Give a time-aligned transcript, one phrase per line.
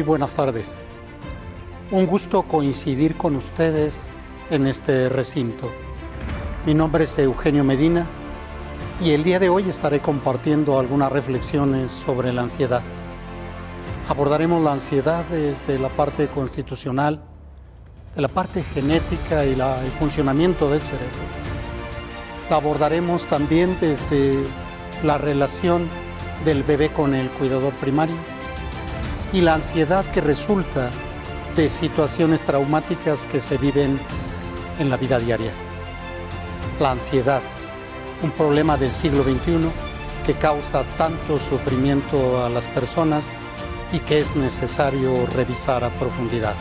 [0.00, 0.86] Muy buenas tardes.
[1.90, 4.04] Un gusto coincidir con ustedes
[4.48, 5.70] en este recinto.
[6.64, 8.06] Mi nombre es Eugenio Medina
[9.04, 12.80] y el día de hoy estaré compartiendo algunas reflexiones sobre la ansiedad.
[14.08, 17.22] Abordaremos la ansiedad desde la parte constitucional,
[18.14, 21.18] de la parte genética y el funcionamiento del cerebro.
[22.48, 24.38] La abordaremos también desde
[25.04, 25.86] la relación
[26.46, 28.39] del bebé con el cuidador primario
[29.32, 30.90] y la ansiedad que resulta
[31.54, 34.00] de situaciones traumáticas que se viven
[34.78, 35.52] en la vida diaria.
[36.80, 37.42] La ansiedad,
[38.22, 39.70] un problema del siglo XXI
[40.26, 43.32] que causa tanto sufrimiento a las personas
[43.92, 46.54] y que es necesario revisar a profundidad.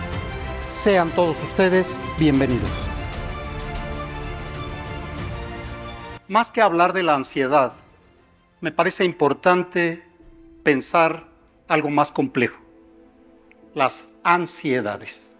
[0.69, 2.69] Sean todos ustedes bienvenidos.
[6.27, 7.73] Más que hablar de la ansiedad,
[8.61, 10.03] me parece importante
[10.63, 11.27] pensar
[11.67, 12.58] algo más complejo,
[13.73, 15.34] las ansiedades.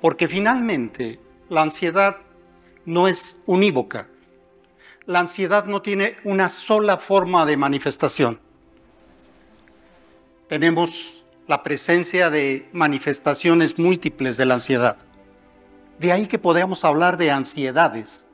[0.00, 2.16] Porque finalmente la ansiedad
[2.84, 4.08] no es unívoca.
[5.06, 8.40] La ansiedad no tiene una sola forma de manifestación.
[10.48, 14.96] Tenemos la presencia de manifestaciones múltiples de la ansiedad.
[15.98, 18.26] De ahí que podamos hablar de ansiedades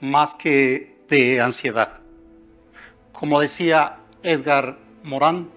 [0.00, 2.00] más que de ansiedad.
[3.12, 5.50] Como decía Edgar Morán,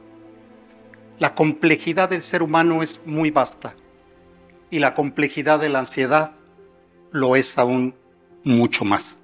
[1.20, 3.76] la complejidad del ser humano es muy vasta
[4.70, 6.32] y la complejidad de la ansiedad
[7.12, 7.96] lo es aún
[8.44, 9.20] mucho más.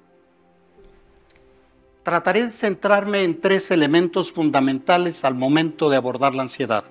[2.02, 6.84] Trataré de centrarme en tres elementos fundamentales al momento de abordar la ansiedad.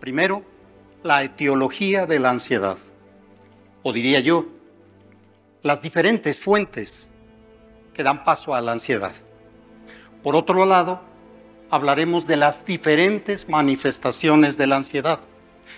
[0.00, 0.42] Primero,
[1.02, 2.78] la etiología de la ansiedad,
[3.82, 4.46] o diría yo,
[5.62, 7.10] las diferentes fuentes
[7.92, 9.12] que dan paso a la ansiedad.
[10.22, 11.02] Por otro lado,
[11.70, 15.20] hablaremos de las diferentes manifestaciones de la ansiedad,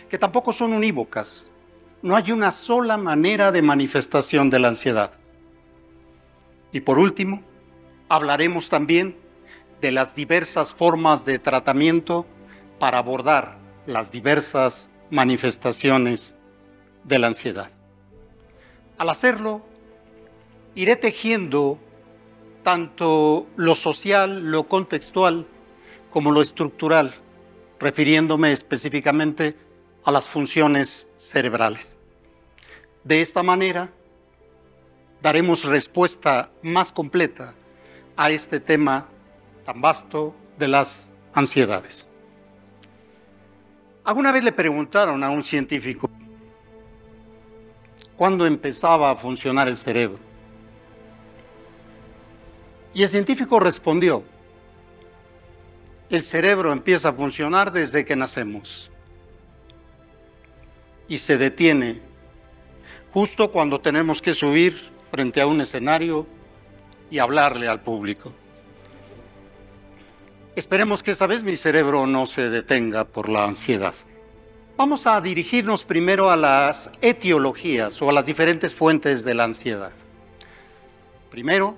[0.09, 1.51] que tampoco son unívocas.
[2.01, 5.13] No hay una sola manera de manifestación de la ansiedad.
[6.73, 7.43] Y por último,
[8.09, 9.17] hablaremos también
[9.81, 12.27] de las diversas formas de tratamiento
[12.79, 16.35] para abordar las diversas manifestaciones
[17.05, 17.71] de la ansiedad.
[18.97, 19.63] Al hacerlo,
[20.75, 21.79] iré tejiendo
[22.63, 25.47] tanto lo social, lo contextual,
[26.13, 27.15] como lo estructural,
[27.81, 29.57] refiriéndome específicamente
[30.05, 31.97] a las funciones cerebrales.
[33.03, 33.91] De esta manera,
[35.21, 37.55] daremos respuesta más completa
[38.17, 39.09] a este tema
[39.65, 42.09] tan vasto de las ansiedades.
[44.05, 46.11] Alguna vez le preguntaron a un científico
[48.17, 50.19] cuándo empezaba a funcionar el cerebro.
[52.95, 54.23] Y el científico respondió,
[56.17, 58.91] el cerebro empieza a funcionar desde que nacemos
[61.09, 62.01] y se detiene
[63.13, 66.27] justo cuando tenemos que subir frente a un escenario
[67.11, 68.33] y hablarle al público.
[70.55, 73.95] Esperemos que esta vez mi cerebro no se detenga por la ansiedad.
[74.77, 79.93] Vamos a dirigirnos primero a las etiologías o a las diferentes fuentes de la ansiedad.
[81.31, 81.77] Primero,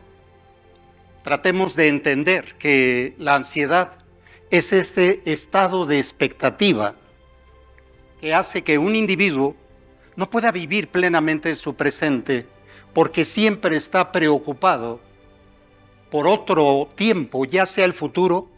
[1.22, 4.03] tratemos de entender que la ansiedad
[4.56, 6.94] es ese estado de expectativa
[8.20, 9.56] que hace que un individuo
[10.14, 12.46] no pueda vivir plenamente su presente
[12.92, 15.00] porque siempre está preocupado
[16.08, 18.48] por otro tiempo, ya sea el futuro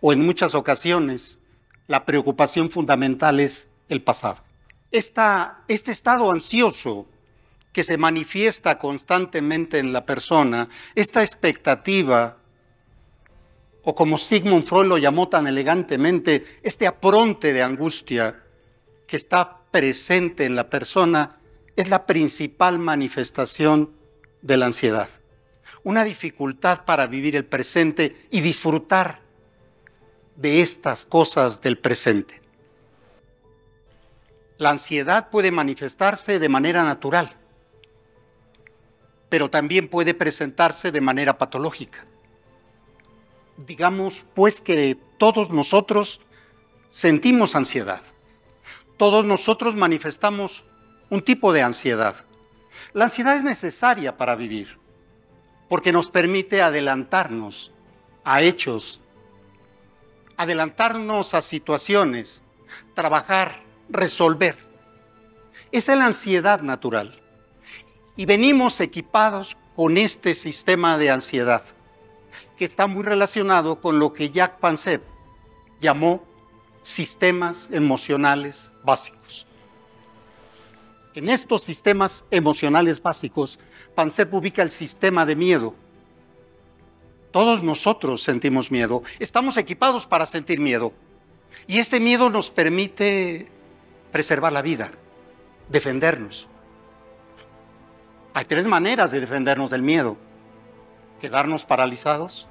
[0.00, 1.40] o en muchas ocasiones
[1.88, 4.44] la preocupación fundamental es el pasado.
[4.92, 7.08] este estado ansioso
[7.72, 12.36] que se manifiesta constantemente en la persona, esta expectativa,
[13.82, 18.42] o como Sigmund Freud lo llamó tan elegantemente, este apronte de angustia
[19.06, 21.38] que está presente en la persona,
[21.76, 23.92] es la principal manifestación
[24.42, 25.08] de la ansiedad.
[25.82, 29.20] Una dificultad para vivir el presente y disfrutar
[30.36, 32.40] de estas cosas del presente.
[34.58, 37.36] La ansiedad puede manifestarse de manera natural
[39.30, 42.04] pero también puede presentarse de manera patológica.
[43.66, 46.20] Digamos pues que todos nosotros
[46.88, 48.02] sentimos ansiedad.
[48.96, 50.64] Todos nosotros manifestamos
[51.08, 52.14] un tipo de ansiedad.
[52.92, 54.78] La ansiedad es necesaria para vivir,
[55.68, 57.72] porque nos permite adelantarnos
[58.24, 59.00] a hechos,
[60.36, 62.42] adelantarnos a situaciones,
[62.94, 64.56] trabajar, resolver.
[65.72, 67.20] Esa es la ansiedad natural
[68.16, 71.62] y venimos equipados con este sistema de ansiedad,
[72.60, 75.02] que está muy relacionado con lo que Jack Pansep
[75.80, 76.22] llamó
[76.82, 79.46] sistemas emocionales básicos.
[81.14, 83.58] En estos sistemas emocionales básicos,
[83.94, 85.74] Pansep ubica el sistema de miedo.
[87.30, 90.92] Todos nosotros sentimos miedo, estamos equipados para sentir miedo.
[91.66, 93.48] Y este miedo nos permite
[94.12, 94.90] preservar la vida,
[95.70, 96.46] defendernos.
[98.34, 100.18] Hay tres maneras de defendernos del miedo.
[101.22, 102.46] Quedarnos paralizados,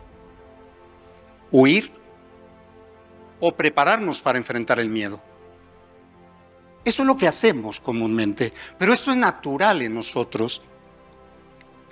[1.51, 1.91] huir
[3.39, 5.21] o prepararnos para enfrentar el miedo.
[6.83, 10.61] Eso es lo que hacemos comúnmente, pero esto es natural en nosotros.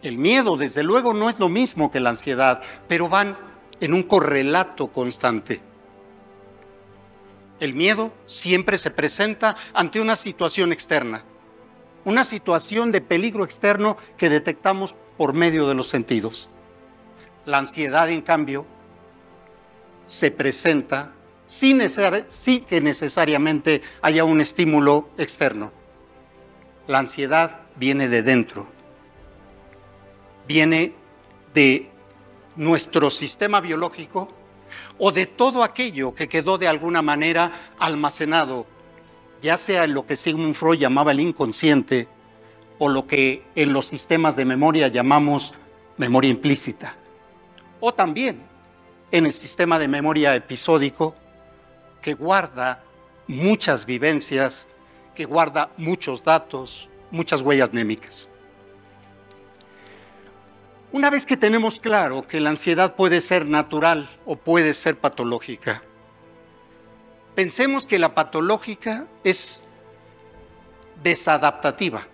[0.02, 3.38] El miedo, desde luego, no es lo mismo que la ansiedad, pero van
[3.80, 5.62] en un correlato constante.
[7.60, 11.24] El miedo siempre se presenta ante una situación externa,
[12.06, 16.50] una situación de peligro externo que detectamos por medio de los sentidos.
[17.46, 18.66] La ansiedad, en cambio,
[20.08, 21.14] se presenta
[21.46, 21.80] sin,
[22.68, 25.72] que necesariamente haya un estímulo externo.
[26.88, 28.68] La ansiedad viene de dentro,
[30.48, 30.94] viene
[31.54, 31.90] de
[32.56, 34.30] nuestro sistema biológico
[34.98, 38.66] o de todo aquello que quedó de alguna manera almacenado,
[39.42, 42.08] ya sea en lo que Sigmund Freud llamaba el inconsciente
[42.80, 45.54] o lo que en los sistemas de memoria llamamos
[45.98, 46.96] memoria implícita,
[47.80, 48.42] o también
[49.12, 51.16] en el sistema de memoria episódico
[52.02, 52.84] que guarda
[53.28, 54.68] muchas vivencias,
[55.16, 58.30] que guarda muchos datos, muchas huellas némicas.
[60.92, 65.84] Una vez que tenemos claro que la ansiedad puede ser natural o puede ser patológica,
[67.36, 69.68] pensemos que la patológica es
[71.04, 72.08] desadaptativa,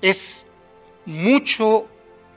[0.00, 0.50] es
[1.04, 1.86] mucho,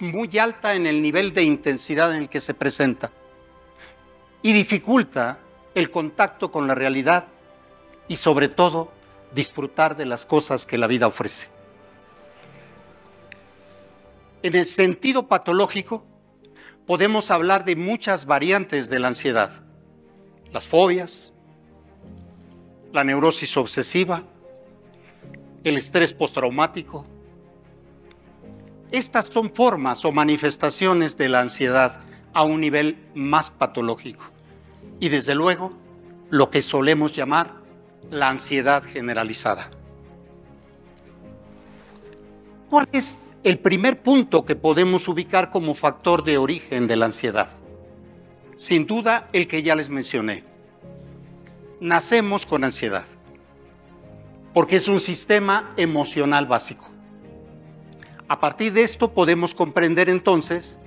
[0.02, 3.12] muy alta en el nivel de intensidad en el que se presenta
[4.42, 5.40] y dificulta
[5.76, 7.28] el contacto con la realidad
[8.08, 8.92] y sobre todo
[9.34, 11.48] disfrutar de las cosas que la vida ofrece.
[14.44, 16.04] En el sentido patológico,
[16.88, 19.52] podemos hablar de muchas variantes de la ansiedad.
[20.52, 21.34] Las fobias,
[22.92, 24.24] la neurosis obsesiva,
[25.64, 27.06] el estrés postraumático.
[28.92, 32.02] Estas son formas o manifestaciones de la ansiedad
[32.34, 34.26] a un nivel más patológico
[35.00, 35.72] y desde luego
[36.30, 37.54] lo que solemos llamar
[38.10, 39.72] la ansiedad generalizada.
[42.70, 47.50] ¿Cuál es el primer punto que podemos ubicar como factor de origen de la ansiedad?
[48.58, 50.44] Sin duda el que ya les mencioné.
[51.80, 53.06] Nacemos con ansiedad,
[54.54, 56.91] porque es un sistema emocional básico.
[58.32, 60.80] A partir de esto podemos comprender entonces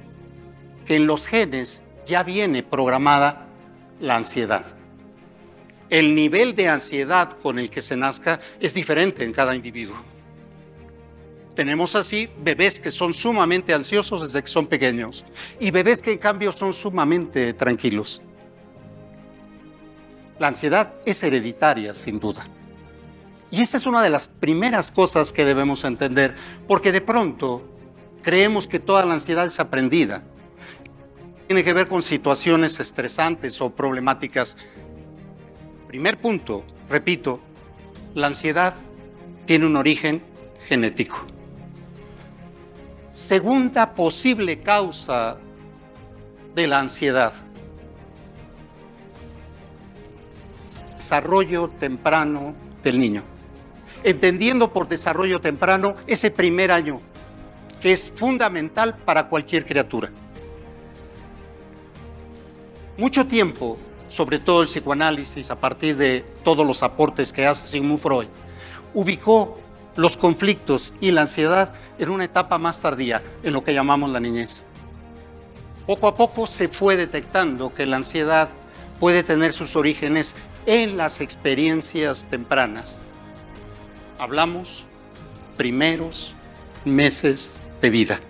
[0.86, 3.48] que en los genes ya viene programada
[4.00, 4.64] la ansiedad.
[5.90, 9.96] El nivel de ansiedad con el que se nazca es diferente en cada individuo.
[11.54, 15.22] Tenemos así bebés que son sumamente ansiosos desde que son pequeños
[15.60, 18.22] y bebés que en cambio son sumamente tranquilos.
[20.38, 22.46] La ansiedad es hereditaria, sin duda.
[23.54, 26.34] Y esta es una de las primeras cosas que debemos entender,
[26.66, 27.62] porque de pronto
[28.22, 30.24] creemos que toda la ansiedad es aprendida
[31.46, 34.56] tiene que ver con situaciones estresantes o problemáticas.
[35.86, 37.40] Primer punto, repito,
[38.14, 38.74] la ansiedad
[39.44, 40.22] tiene un origen
[40.64, 41.18] genético.
[43.12, 45.36] Segunda posible causa
[46.54, 47.32] de la ansiedad.
[50.96, 53.33] Desarrollo temprano del niño.
[54.04, 57.00] Entendiendo por desarrollo temprano ese primer año,
[57.80, 60.10] que es fundamental para cualquier criatura.
[62.96, 67.98] Mucho tiempo, sobre todo el psicoanálisis, a partir de todos los aportes que hace Sigmund
[67.98, 68.28] Freud,
[68.92, 69.58] ubicó
[69.96, 74.20] los conflictos y la ansiedad en una etapa más tardía, en lo que llamamos la
[74.20, 74.64] niñez.
[75.86, 78.48] Poco a poco se fue detectando que la ansiedad
[79.00, 83.00] puede tener sus orígenes en las experiencias tempranas.
[84.18, 84.86] Hablamos
[85.56, 86.34] primeros
[86.84, 88.20] meses de vida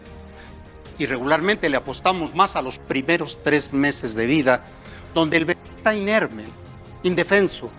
[0.98, 4.64] y regularmente le apostamos más a los primeros tres meses de vida,
[5.12, 6.44] donde el bebé está inerme,
[7.02, 7.70] indefenso,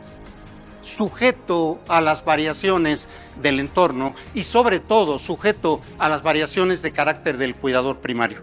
[0.81, 3.09] sujeto a las variaciones
[3.41, 8.41] del entorno y sobre todo sujeto a las variaciones de carácter del cuidador primario.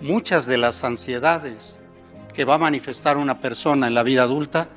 [0.00, 1.78] Muchas de las ansiedades
[2.32, 4.68] que va a manifestar una persona en la vida adulta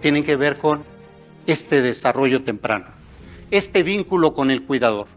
[0.00, 0.84] tienen que ver con
[1.48, 2.86] este desarrollo temprano,
[3.50, 5.08] este vínculo con el cuidador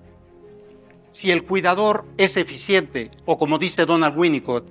[1.12, 4.66] si el cuidador es eficiente o como dice Donald Winnicott,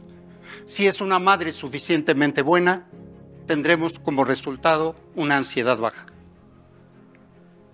[0.67, 2.87] si es una madre suficientemente buena,
[3.47, 6.07] tendremos como resultado una ansiedad baja.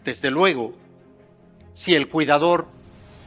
[0.05, 0.73] Desde luego,
[1.75, 2.67] si el cuidador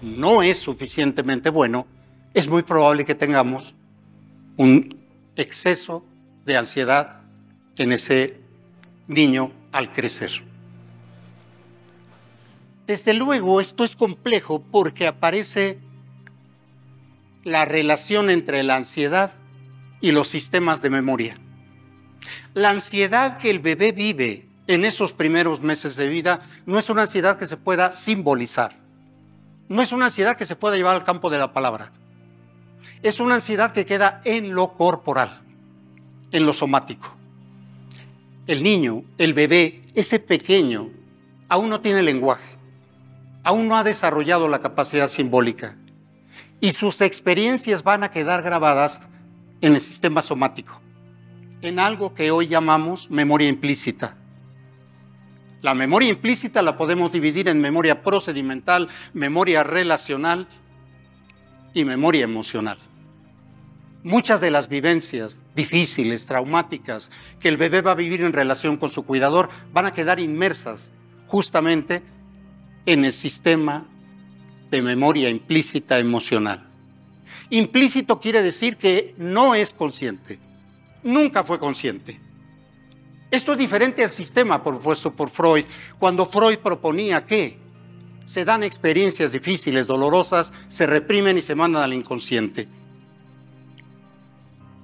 [0.01, 1.87] no es suficientemente bueno,
[2.33, 3.75] es muy probable que tengamos
[4.57, 4.97] un
[5.35, 6.03] exceso
[6.45, 7.21] de ansiedad
[7.77, 8.37] en ese
[9.07, 10.48] niño al crecer.
[12.89, 15.77] Desde luego, esto es complejo porque aparece
[17.43, 19.33] la relación entre la ansiedad
[20.01, 21.37] y los sistemas de memoria.
[22.55, 27.03] La ansiedad que el bebé vive en esos primeros meses de vida no es una
[27.03, 28.79] ansiedad que se pueda simbolizar,
[29.67, 31.91] no es una ansiedad que se pueda llevar al campo de la palabra,
[33.03, 35.41] es una ansiedad que queda en lo corporal,
[36.31, 37.15] en lo somático.
[38.47, 40.89] El niño, el bebé, ese pequeño,
[41.49, 42.57] aún no tiene lenguaje,
[43.43, 45.75] aún no ha desarrollado la capacidad simbólica
[46.61, 49.01] y sus experiencias van a quedar grabadas
[49.61, 50.79] en el sistema somático,
[51.61, 54.15] en algo que hoy llamamos memoria implícita.
[55.61, 60.47] La memoria implícita la podemos dividir en memoria procedimental, memoria relacional
[61.73, 62.77] y memoria emocional.
[64.03, 68.89] Muchas de las vivencias difíciles, traumáticas, que el bebé va a vivir en relación con
[68.89, 70.93] su cuidador van a quedar inmersas
[71.27, 72.01] justamente
[72.91, 73.85] en el sistema
[74.71, 76.67] de memoria implícita emocional.
[77.51, 80.39] Implícito quiere decir que no es consciente,
[81.03, 82.19] nunca fue consciente.
[83.29, 85.65] Esto es diferente al sistema propuesto por Freud,
[85.99, 87.59] cuando Freud proponía que
[88.25, 92.67] se dan experiencias difíciles, dolorosas, se reprimen y se mandan al inconsciente.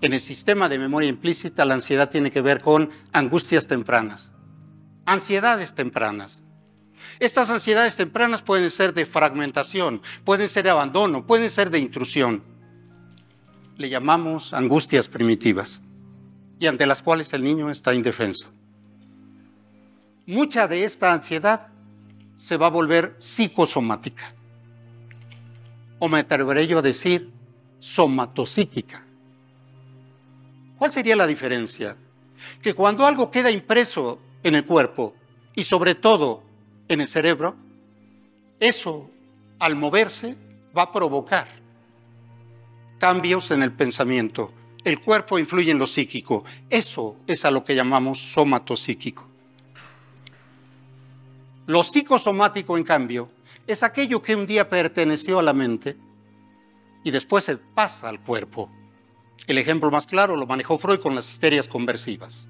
[0.02, 4.34] En el sistema de memoria implícita, la ansiedad tiene que ver con angustias tempranas,
[5.08, 6.45] ansiedades tempranas,
[7.20, 12.44] estas ansiedades tempranas pueden ser de fragmentación, pueden ser de abandono, pueden ser de intrusión.
[13.78, 15.82] Le llamamos angustias primitivas
[16.60, 18.50] y ante las cuales el niño está indefenso.
[20.26, 21.68] Mucha de esta ansiedad
[22.38, 24.34] se va a volver psicosomática.
[26.00, 27.32] O me atreveré yo a decir
[27.80, 29.04] somatopsíquica.
[30.78, 31.96] ¿Cuál sería la diferencia?
[32.62, 35.16] Que cuando algo queda impreso en el cuerpo
[35.56, 36.44] y sobre todo
[36.88, 37.56] en el cerebro,
[38.60, 39.10] eso
[39.60, 40.36] al moverse
[40.78, 41.48] va a provocar
[43.00, 44.52] cambios en el pensamiento.
[44.84, 46.44] El cuerpo influye en lo psíquico.
[46.70, 49.28] Eso es a lo que llamamos somatopsíquico.
[51.68, 53.30] Lo psicosomático, en cambio,
[53.66, 55.98] es aquello que un día perteneció a la mente
[57.04, 58.70] y después se pasa al cuerpo.
[59.48, 62.48] El ejemplo más claro lo manejó Freud con las histerias conversivas.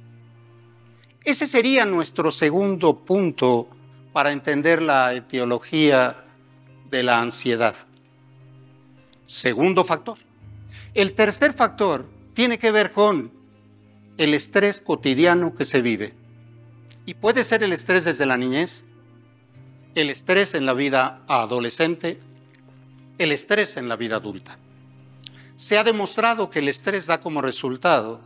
[1.23, 3.69] Ese sería nuestro segundo punto
[4.15, 6.15] para entender la etiología
[6.89, 7.75] de la ansiedad.
[9.25, 10.17] Segundo factor.
[10.93, 13.29] El tercer factor tiene que ver con
[14.17, 16.13] el estrés cotidiano que se vive.
[17.05, 18.85] Y puede ser el estrés desde la niñez,
[19.95, 22.17] el estrés en la vida adolescente,
[23.17, 24.57] el estrés en la vida adulta.
[25.57, 28.21] Se ha demostrado que el estrés da como resultado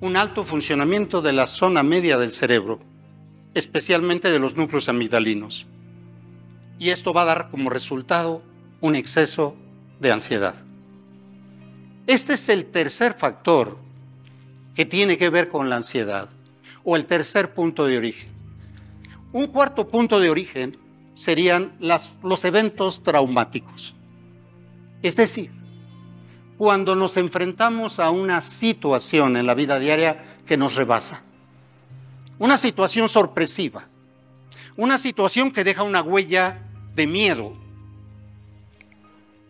[0.00, 2.80] un alto funcionamiento de la zona media del cerebro,
[3.56, 5.66] especialmente de los núcleos amigdalinos.
[6.78, 8.42] Y esto va a dar como resultado
[8.82, 9.56] un exceso
[9.98, 10.54] de ansiedad.
[12.06, 13.78] Este es el tercer factor
[14.74, 16.28] que tiene que ver con la ansiedad,
[16.84, 18.28] o el tercer punto de origen.
[19.32, 20.76] Un cuarto punto de origen
[21.14, 23.96] serían los eventos traumáticos.
[25.00, 25.50] Es decir,
[26.58, 31.22] cuando nos enfrentamos a una situación en la vida diaria que nos rebasa.
[32.38, 33.88] Una situación sorpresiva,
[34.76, 36.62] una situación que deja una huella
[36.94, 37.52] de miedo.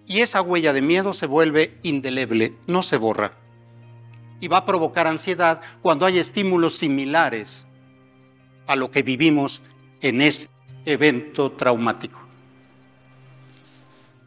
[0.07, 3.33] Y esa huella de miedo se vuelve indeleble, no se borra.
[4.41, 7.67] Y va a provocar ansiedad cuando hay estímulos similares
[8.67, 9.63] a lo que vivimos
[10.01, 10.49] en ese
[10.85, 12.21] evento traumático.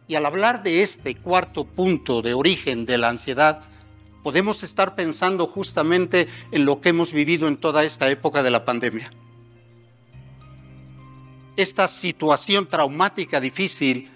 [0.08, 3.62] Y al hablar de este cuarto punto de origen de la ansiedad,
[4.29, 8.63] podemos estar pensando justamente en lo que hemos vivido en toda esta época de la
[8.63, 9.09] pandemia.
[11.57, 14.12] Esta situación traumática difícil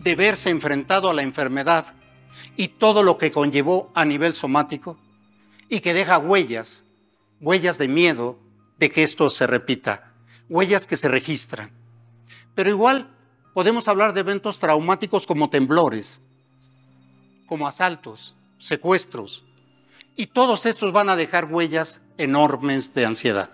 [0.00, 1.94] de verse enfrentado a la enfermedad
[2.58, 4.98] y todo lo que conllevó a nivel somático
[5.70, 6.86] y que deja huellas,
[7.40, 8.38] huellas de miedo
[8.76, 10.12] de que esto se repita,
[10.50, 11.72] huellas que se registran.
[12.54, 13.16] Pero igual
[13.54, 16.20] podemos hablar de eventos traumáticos como temblores,
[17.46, 19.44] como asaltos, secuestros.
[20.14, 23.50] Y todos estos van a dejar huellas enormes de ansiedad.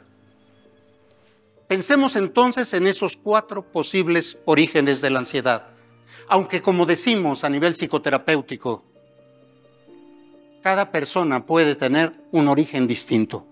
[1.66, 5.68] Pensemos entonces en esos cuatro posibles orígenes de la ansiedad.
[6.28, 8.84] Aunque como decimos a nivel psicoterapéutico,
[10.62, 13.46] cada persona puede tener un origen distinto.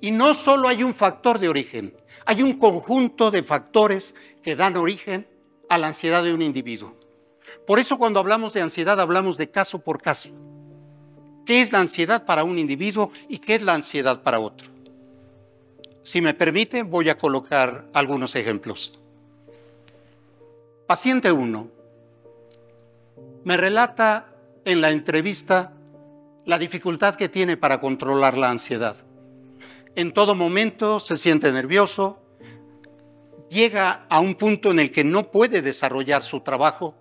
[0.00, 1.96] Y no solo hay un factor de origen,
[2.26, 5.26] hay un conjunto de factores que dan origen
[5.68, 6.94] a la ansiedad de un individuo.
[7.66, 10.30] Por eso cuando hablamos de ansiedad hablamos de caso por caso.
[11.48, 14.68] ¿Qué es la ansiedad para un individuo y qué es la ansiedad para otro?
[16.02, 19.00] Si me permite, voy a colocar algunos ejemplos.
[20.86, 21.70] Paciente 1
[23.44, 24.28] me relata
[24.66, 25.72] en la entrevista
[26.44, 28.96] la dificultad que tiene para controlar la ansiedad.
[29.94, 32.18] En todo momento se siente nervioso,
[33.48, 36.94] llega a un punto en el que no puede desarrollar su trabajo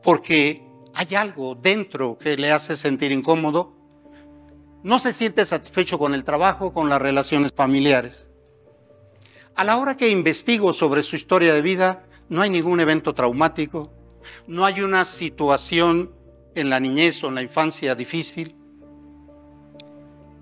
[0.00, 0.62] porque
[0.94, 3.79] hay algo dentro que le hace sentir incómodo.
[4.82, 8.30] No se siente satisfecho con el trabajo, con las relaciones familiares.
[9.54, 13.92] A la hora que investigo sobre su historia de vida, no hay ningún evento traumático,
[14.46, 16.12] no hay una situación
[16.54, 18.56] en la niñez o en la infancia difícil.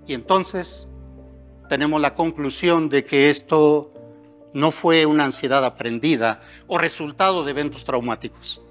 [0.07, 0.87] Y entonces
[1.67, 3.91] tenemos la conclusión de que esto
[4.53, 8.61] no fue una ansiedad aprendida o resultado de eventos traumáticos.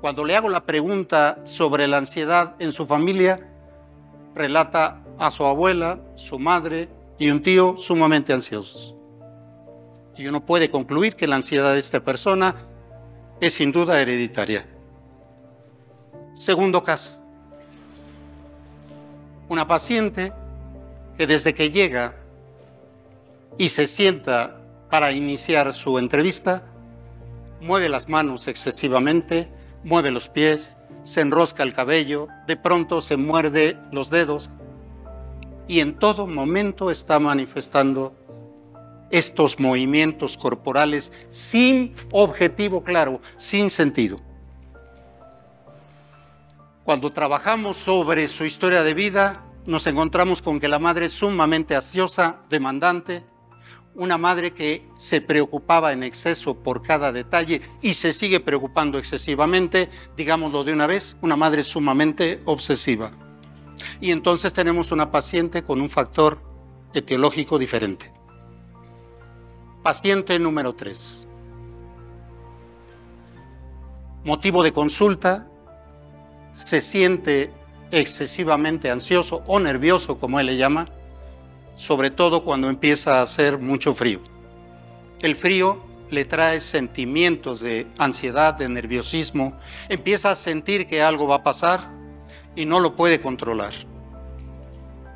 [0.00, 3.51] Cuando le hago la pregunta sobre la ansiedad en su familia,
[4.34, 8.94] relata a su abuela, su madre y un tío sumamente ansiosos.
[10.16, 12.54] Y uno puede concluir que la ansiedad de esta persona
[13.40, 14.66] es sin duda hereditaria.
[16.34, 17.18] Segundo caso,
[19.48, 20.32] una paciente
[21.16, 22.14] que desde que llega
[23.58, 24.60] y se sienta
[24.90, 26.62] para iniciar su entrevista,
[27.60, 29.50] mueve las manos excesivamente,
[29.84, 34.50] mueve los pies, se enrosca el cabello, de pronto se muerde los dedos
[35.68, 38.14] y en todo momento está manifestando
[39.10, 44.20] estos movimientos corporales sin objetivo claro, sin sentido.
[46.84, 51.76] Cuando trabajamos sobre su historia de vida, nos encontramos con que la madre es sumamente
[51.76, 53.24] ansiosa, demandante,
[53.94, 59.90] una madre que se preocupaba en exceso por cada detalle y se sigue preocupando excesivamente,
[60.16, 63.10] digámoslo de una vez, una madre sumamente obsesiva.
[64.00, 66.40] Y entonces tenemos una paciente con un factor
[66.94, 68.12] etiológico diferente.
[69.82, 71.28] Paciente número 3.
[74.24, 75.48] Motivo de consulta,
[76.52, 77.52] se siente
[77.90, 80.88] excesivamente ansioso o nervioso, como él le llama,
[81.82, 84.20] sobre todo cuando empieza a hacer mucho frío.
[85.20, 91.36] El frío le trae sentimientos de ansiedad, de nerviosismo, empieza a sentir que algo va
[91.36, 91.80] a pasar
[92.54, 93.72] y no lo puede controlar.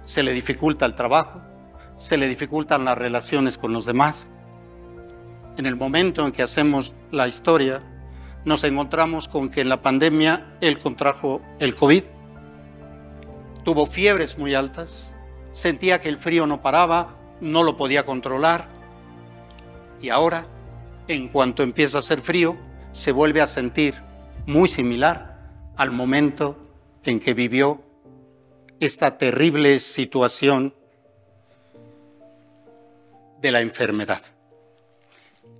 [0.02, 1.40] Se le dificulta el trabajo,
[1.96, 4.32] se le dificultan las relaciones con los demás.
[5.56, 7.80] En el momento en que hacemos la historia,
[8.44, 12.02] nos encontramos con que en la pandemia él contrajo el COVID,
[13.62, 15.12] tuvo fiebres muy altas,
[15.56, 18.68] sentía que el frío no paraba, no lo podía controlar.
[20.02, 20.46] Y ahora,
[21.08, 22.58] en cuanto empieza a hacer frío,
[22.92, 23.94] se vuelve a sentir
[24.44, 26.58] muy similar al momento
[27.04, 27.82] en que vivió
[28.80, 30.74] esta terrible situación
[33.40, 34.20] de la enfermedad.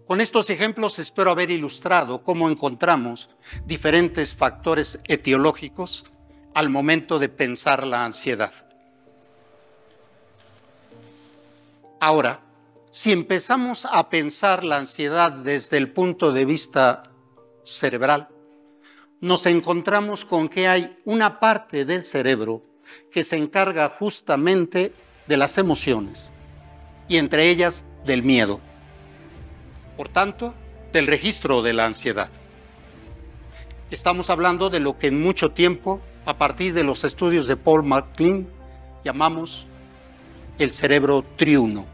[0.07, 3.31] Con estos ejemplos espero haber ilustrado cómo encontramos
[3.65, 6.05] diferentes factores etiológicos
[6.53, 8.66] al momento de pensar la ansiedad.
[12.01, 12.41] Ahora,
[12.91, 17.03] si empezamos a pensar la ansiedad desde el punto de vista
[17.63, 18.29] cerebral,
[19.21, 22.63] nos encontramos con que hay una parte del cerebro
[23.11, 24.93] que se encarga justamente
[25.27, 26.33] de las emociones
[27.09, 28.61] y entre ellas del miedo.
[29.97, 30.55] Por tanto,
[30.93, 32.29] del registro de la ansiedad.
[33.91, 37.85] Estamos hablando de lo que en mucho tiempo, a partir de los estudios de Paul
[37.85, 38.49] MacLean,
[39.03, 39.67] llamamos
[40.59, 41.87] el cerebro triuno.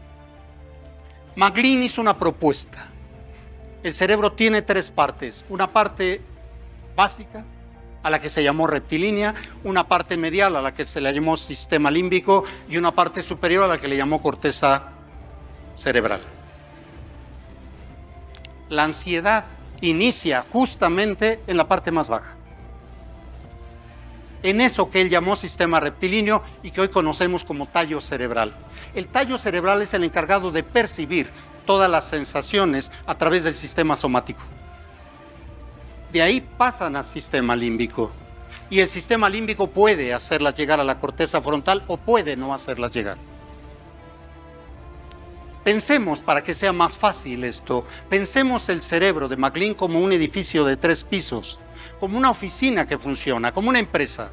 [1.35, 2.87] MacLean hizo una propuesta.
[3.81, 5.43] El cerebro tiene tres partes.
[5.49, 6.21] Una parte
[6.95, 7.43] básica,
[8.01, 11.37] a la que se llamó reptilínea, una parte medial a la que se le llamó
[11.37, 14.91] sistema límbico y una parte superior a la que le llamó corteza
[15.75, 16.21] cerebral.
[18.69, 19.45] La ansiedad
[19.81, 22.35] inicia justamente en la parte más baja
[24.43, 28.53] en eso que él llamó sistema reptilíneo y que hoy conocemos como tallo cerebral.
[28.93, 31.29] El tallo cerebral es el encargado de percibir
[31.65, 34.41] todas las sensaciones a través del sistema somático.
[36.11, 38.11] De ahí pasan al sistema límbico.
[38.69, 42.91] Y el sistema límbico puede hacerlas llegar a la corteza frontal o puede no hacerlas
[42.91, 43.17] llegar.
[45.63, 50.65] Pensemos, para que sea más fácil esto, pensemos el cerebro de MacLean como un edificio
[50.65, 51.59] de tres pisos
[52.03, 54.29] como una oficina que funciona, como una empresa.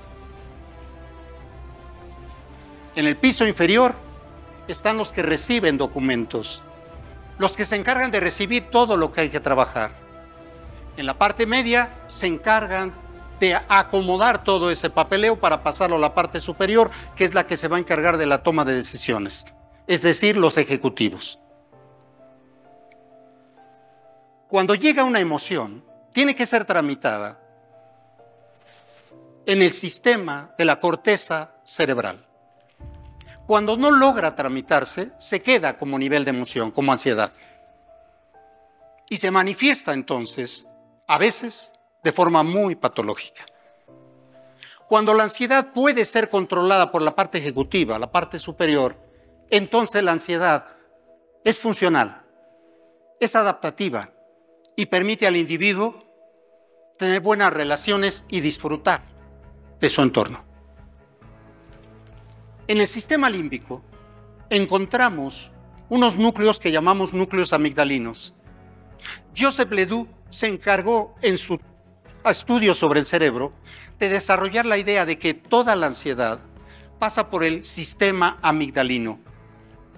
[2.97, 3.95] En el piso inferior
[4.67, 6.65] están los que reciben documentos,
[7.39, 9.93] los que se encargan de recibir todo lo que hay que trabajar.
[10.97, 12.93] En la parte media se encargan
[13.39, 17.57] de acomodar todo ese papeleo para pasarlo a la parte superior, que es la que
[17.57, 19.47] se va a encargar de la toma de decisiones,
[19.87, 21.39] es decir, los ejecutivos.
[24.49, 27.39] Cuando llega una emoción, tiene que ser tramitada
[29.47, 32.27] en el sistema de la corteza cerebral.
[33.47, 37.33] Cuando no logra tramitarse, se queda como nivel de emoción, como ansiedad.
[39.09, 40.67] Y se manifiesta entonces,
[41.09, 41.73] a veces,
[42.05, 43.45] de forma muy patológica.
[44.87, 48.97] Cuando la ansiedad puede ser controlada por la parte ejecutiva, la parte superior,
[49.49, 50.67] entonces la ansiedad
[51.45, 52.23] es funcional,
[53.19, 54.13] es adaptativa
[54.77, 56.05] y permite al individuo
[56.99, 59.03] tener buenas relaciones y disfrutar
[59.81, 60.45] de su entorno.
[62.69, 63.83] En el sistema límbico
[64.49, 65.51] encontramos
[65.89, 68.35] unos núcleos que llamamos núcleos amigdalinos.
[69.37, 71.61] Joseph Ledoux se encargó en su
[72.25, 73.53] estudio sobre el cerebro
[73.99, 76.41] de desarrollar la idea de que toda la ansiedad
[76.99, 79.19] pasa por el sistema amigdalino,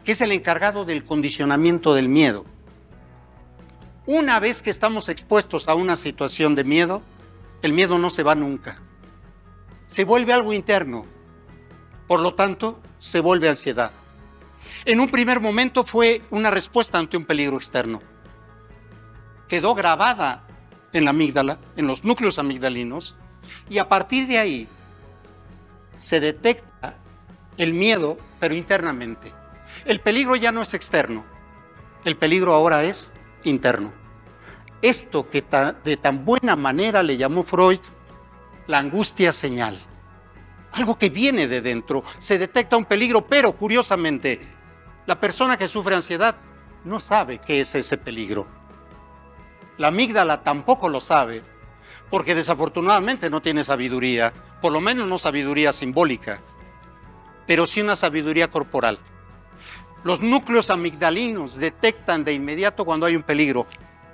[0.05, 2.47] que es el encargado del condicionamiento del miedo.
[4.07, 7.03] Una vez que estamos expuestos a una situación de miedo,
[7.63, 8.81] el miedo no se va nunca.
[9.93, 11.05] Se vuelve algo interno,
[12.09, 13.93] por lo tanto, se vuelve ansiedad.
[14.87, 18.01] En un primer momento fue una respuesta ante un peligro externo.
[19.49, 20.47] Quedó grabada
[20.95, 23.17] en la amígdala, en los núcleos amigdalinos,
[23.69, 24.69] y a partir de ahí
[25.99, 26.97] se detecta
[27.59, 29.31] el miedo, pero internamente.
[29.85, 31.27] El peligro ya no es externo,
[32.07, 33.13] el peligro ahora es
[33.45, 33.93] interno.
[34.81, 35.45] Esto que
[35.85, 37.81] de tan buena manera le llamó Freud
[38.67, 39.77] la angustia señal
[40.73, 44.41] algo que viene de dentro, se detecta un peligro, pero curiosamente,
[45.07, 46.35] la persona que sufre ansiedad
[46.85, 48.47] no sabe qué es ese peligro.
[49.77, 51.43] La amígdala tampoco lo sabe,
[52.11, 56.41] porque desafortunadamente no tiene sabiduría, por lo menos no sabiduría simbólica,
[57.47, 58.99] pero sí una sabiduría corporal.
[60.05, 63.67] Los núcleos amigdalinos detectan de inmediato cuando hay un peligro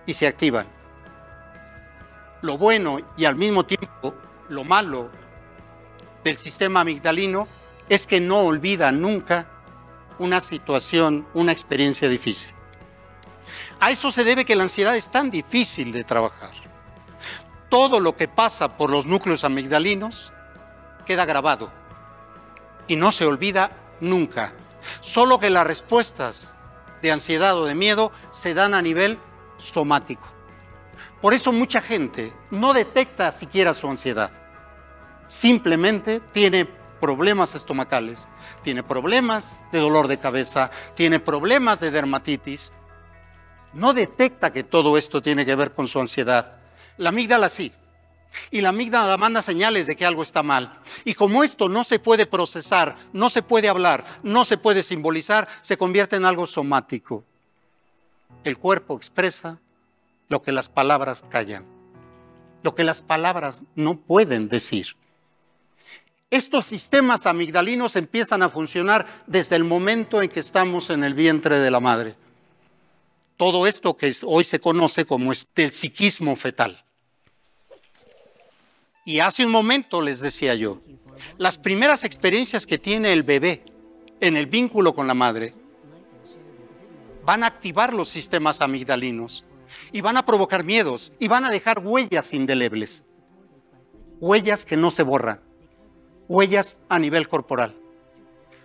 [0.07, 0.67] y se activan.
[2.43, 4.15] Lo bueno y al mismo tiempo
[4.49, 5.11] lo malo
[6.25, 7.47] del sistema amigdalino
[7.89, 9.49] es que no olvida nunca
[10.19, 12.55] una situación, una experiencia difícil.
[13.81, 16.51] A eso se debe que la ansiedad es tan difícil de trabajar.
[17.69, 20.33] Todo lo que pasa por los núcleos amigdalinos
[21.07, 21.71] queda grabado
[22.89, 24.53] y no se olvida nunca.
[25.01, 26.57] Solo que las respuestas
[27.03, 29.19] de ansiedad o de miedo se dan a nivel
[29.59, 30.38] somático.
[31.21, 34.31] Por eso mucha gente no detecta siquiera su ansiedad
[35.29, 36.67] simplemente tiene
[37.01, 38.29] problemas estomacales,
[38.65, 42.73] tiene problemas de dolor de cabeza, tiene problemas de dermatitis.
[43.75, 46.57] No detecta que todo esto tiene que ver con su ansiedad.
[46.97, 47.73] La amígdala sí.
[48.51, 50.81] Y la amígdala manda señales de que algo está mal.
[51.05, 55.49] Y como esto no se puede procesar, no se puede hablar, no se puede simbolizar,
[55.61, 57.25] se convierte en algo somático.
[58.43, 59.59] El cuerpo expresa
[60.29, 61.67] lo que las palabras callan,
[62.63, 64.97] lo que las palabras no pueden decir.
[66.31, 71.59] Estos sistemas amigdalinos empiezan a funcionar desde el momento en que estamos en el vientre
[71.59, 72.17] de la madre.
[73.39, 76.85] Todo esto que hoy se conoce como el psiquismo fetal.
[79.07, 80.83] Y hace un momento les decía yo,
[81.39, 83.65] las primeras experiencias que tiene el bebé
[84.21, 85.55] en el vínculo con la madre
[87.25, 89.47] van a activar los sistemas amigdalinos
[89.93, 93.05] y van a provocar miedos y van a dejar huellas indelebles,
[94.21, 95.49] huellas que no se borran
[96.29, 97.75] huellas a nivel corporal.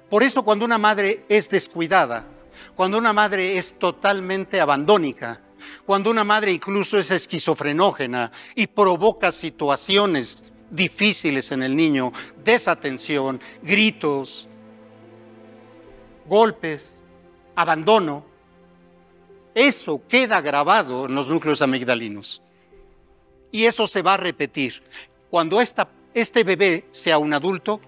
[0.10, 2.28] Por eso cuando una madre es descuidada,
[2.76, 5.42] cuando una madre es totalmente abandónica,
[5.86, 12.12] cuando una madre incluso es esquizofrenógena y provoca situaciones difíciles en el niño,
[12.44, 14.48] desatención, gritos,
[16.28, 17.04] golpes,
[17.56, 18.26] abandono,
[19.56, 22.42] eso queda grabado en los núcleos amigdalinos.
[23.52, 24.84] Y eso se va a repetir.
[25.30, 27.80] Cuando este bebé sea un adulto,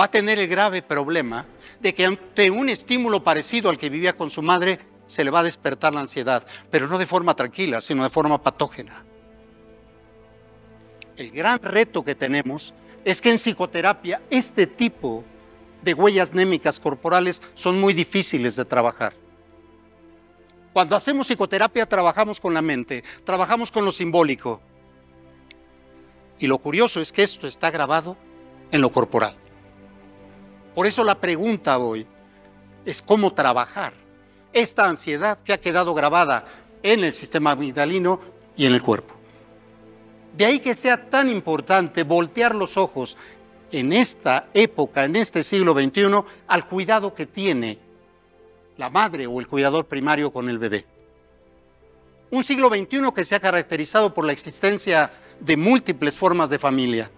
[0.00, 1.46] va a tener el grave problema
[1.80, 5.40] de que ante un estímulo parecido al que vivía con su madre, se le va
[5.40, 9.04] a despertar la ansiedad, pero no de forma tranquila, sino de forma patógena.
[11.16, 15.24] El gran reto que tenemos es que en psicoterapia este tipo
[15.82, 19.14] de huellas némicas corporales son muy difíciles de trabajar.
[20.72, 24.60] Cuando hacemos psicoterapia trabajamos con la mente, trabajamos con lo simbólico,
[26.38, 28.16] y lo curioso es que esto está grabado
[28.70, 29.36] en lo corporal.
[30.74, 32.06] Por eso la pregunta hoy,
[32.84, 33.92] es cómo trabajar
[34.52, 36.44] esta ansiedad que ha quedado grabada
[36.82, 38.20] en el sistema amigdalino
[38.56, 39.14] y en el cuerpo.
[40.32, 43.18] De ahí que sea tan importante voltear los ojos
[43.70, 47.78] en esta época, en este siglo XXI, al cuidado que tiene
[48.80, 50.86] la madre o el cuidador primario con el bebé.
[52.30, 57.10] Un siglo XXI que se ha caracterizado por la existencia de múltiples formas de familia,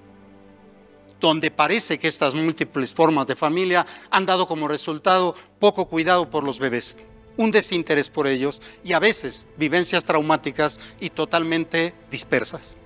[1.20, 6.42] donde parece que estas múltiples formas de familia han dado como resultado poco cuidado por
[6.42, 6.98] los bebés,
[7.36, 12.76] un desinterés por ellos y a veces vivencias traumáticas y totalmente dispersas.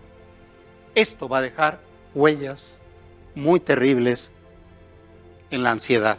[0.94, 1.80] Esto va a dejar
[2.14, 2.82] huellas
[3.34, 4.34] muy terribles
[5.50, 6.18] en la ansiedad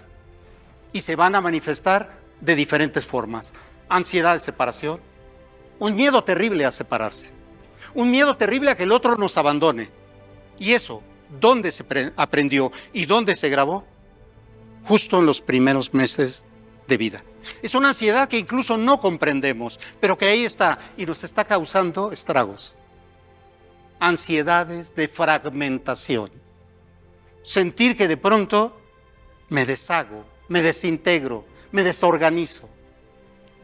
[0.91, 3.53] y se van a manifestar de diferentes formas.
[3.89, 4.99] Ansiedad de separación,
[5.79, 7.31] un miedo terrible a separarse,
[7.93, 9.89] un miedo terrible a que el otro nos abandone.
[10.59, 11.03] Y eso,
[11.39, 13.85] ¿dónde se aprendió y dónde se grabó?
[14.83, 16.45] Justo en los primeros meses
[16.87, 17.23] de vida.
[17.61, 22.11] Es una ansiedad que incluso no comprendemos, pero que ahí está y nos está causando
[22.11, 22.77] estragos
[23.99, 26.29] ansiedades de fragmentación.
[27.43, 28.79] Sentir que de pronto
[29.49, 32.69] me deshago, me desintegro, me desorganizo.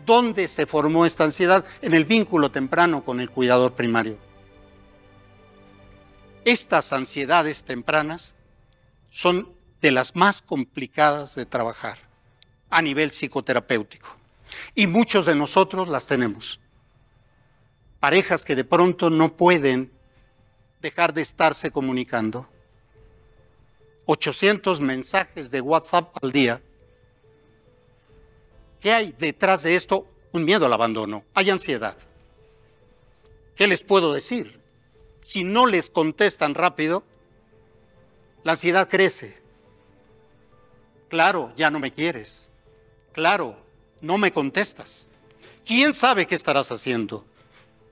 [0.06, 1.64] ¿Dónde se formó esta ansiedad?
[1.82, 4.18] En el vínculo temprano con el cuidador primario.
[6.46, 8.38] Estas ansiedades tempranas
[9.10, 9.50] son
[9.82, 11.98] de las más complicadas de trabajar
[12.70, 14.10] a nivel psicoterapéutico.
[14.76, 16.60] Y muchos de nosotros las tenemos.
[18.00, 19.92] Parejas que de pronto no pueden
[20.82, 22.50] dejar de estarse comunicando.
[24.06, 26.62] 800 mensajes de WhatsApp al día.
[28.84, 30.06] ¿Qué hay detrás de esto?
[30.34, 31.24] Un miedo al abandono.
[31.34, 31.96] Hay ansiedad.
[33.56, 34.60] ¿Qué les puedo decir?
[35.22, 37.06] Si no les contestan rápido,
[38.44, 39.42] la ansiedad crece.
[41.08, 42.50] Claro, ya no me quieres.
[43.14, 43.56] Claro,
[44.02, 45.08] no me contestas.
[45.66, 47.26] ¿Quién sabe qué estarás haciendo?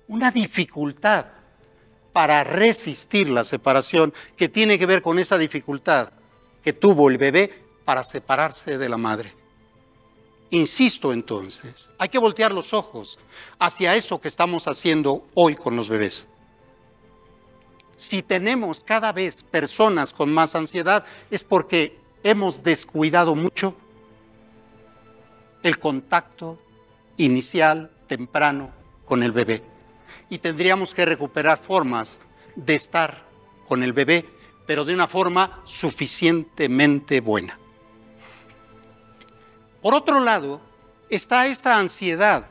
[0.10, 1.28] Una dificultad
[2.12, 6.10] para resistir la separación que tiene que ver con esa dificultad
[6.62, 9.41] que tuvo el bebé para separarse de la madre.
[10.52, 13.18] Insisto entonces, hay que voltear los ojos
[13.58, 16.28] hacia eso que estamos haciendo hoy con los bebés.
[17.96, 23.76] Si tenemos cada vez personas con más ansiedad es porque hemos descuidado mucho
[25.64, 26.58] el contacto
[27.16, 28.72] inicial, temprano,
[29.06, 29.64] con el bebé
[30.30, 32.20] y tendríamos que recuperar formas
[32.58, 33.26] de estar
[33.66, 34.26] con el bebé,
[34.66, 37.61] pero de una forma suficientemente buena.
[39.82, 40.62] Por otro lado,
[41.10, 42.46] está esta ansiedad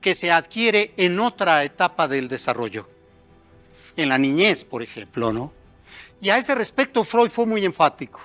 [0.00, 2.88] que se adquiere en otra etapa del desarrollo,
[3.96, 5.52] en la niñez, por ejemplo, ¿no?
[6.20, 8.20] Y a ese respecto Freud fue muy enfático.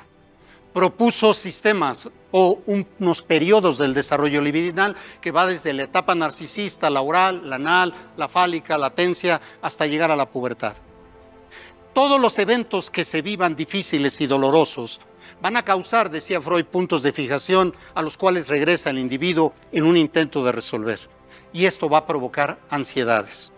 [0.74, 7.02] Propuso sistemas o unos periodos del desarrollo libidinal que va desde la etapa narcisista, la
[7.02, 10.74] oral, la anal, la fálica, la tencia, hasta llegar a la pubertad.
[11.94, 15.02] Todos los eventos que se vivan difíciles y dolorosos
[15.42, 19.84] van a causar, decía Freud, puntos de fijación a los cuales regresa el individuo en
[19.84, 21.00] un intento de resolver.
[21.52, 23.52] Y esto va a provocar ansiedades.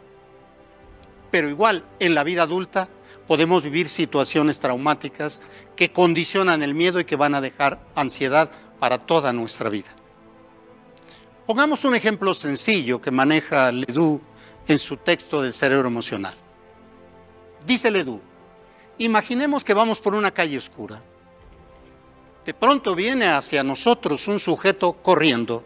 [1.30, 2.88] Pero igual, en la vida adulta
[3.28, 5.41] podemos vivir situaciones traumáticas
[5.76, 9.89] que condicionan el miedo y que van a dejar ansiedad para toda nuestra vida.
[11.46, 14.22] Pongamos un ejemplo sencillo que maneja Ledoux
[14.67, 16.36] en su texto del cerebro emocional.
[17.65, 18.22] Dice Ledoux,
[18.98, 21.02] imaginemos que vamos por una calle oscura.
[22.45, 25.63] De pronto viene hacia nosotros un sujeto corriendo.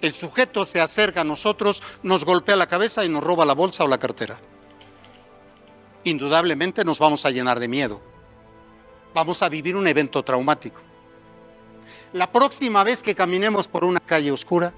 [0.00, 3.84] El sujeto se acerca a nosotros, nos golpea la cabeza y nos roba la bolsa
[3.84, 4.38] o la cartera.
[6.04, 8.02] Indudablemente nos vamos a llenar de miedo.
[9.14, 10.82] Vamos a vivir un evento traumático
[12.14, 14.72] la próxima vez que caminemos por una calle oscura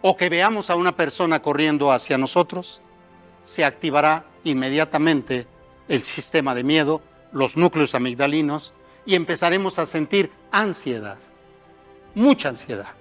[0.00, 2.80] o que veamos a una persona corriendo hacia nosotros,
[3.42, 5.46] se activará inmediatamente
[5.88, 8.72] el sistema de miedo, los núcleos amigdalinos,
[9.04, 11.18] y empezaremos a sentir ansiedad,
[12.14, 12.94] mucha ansiedad.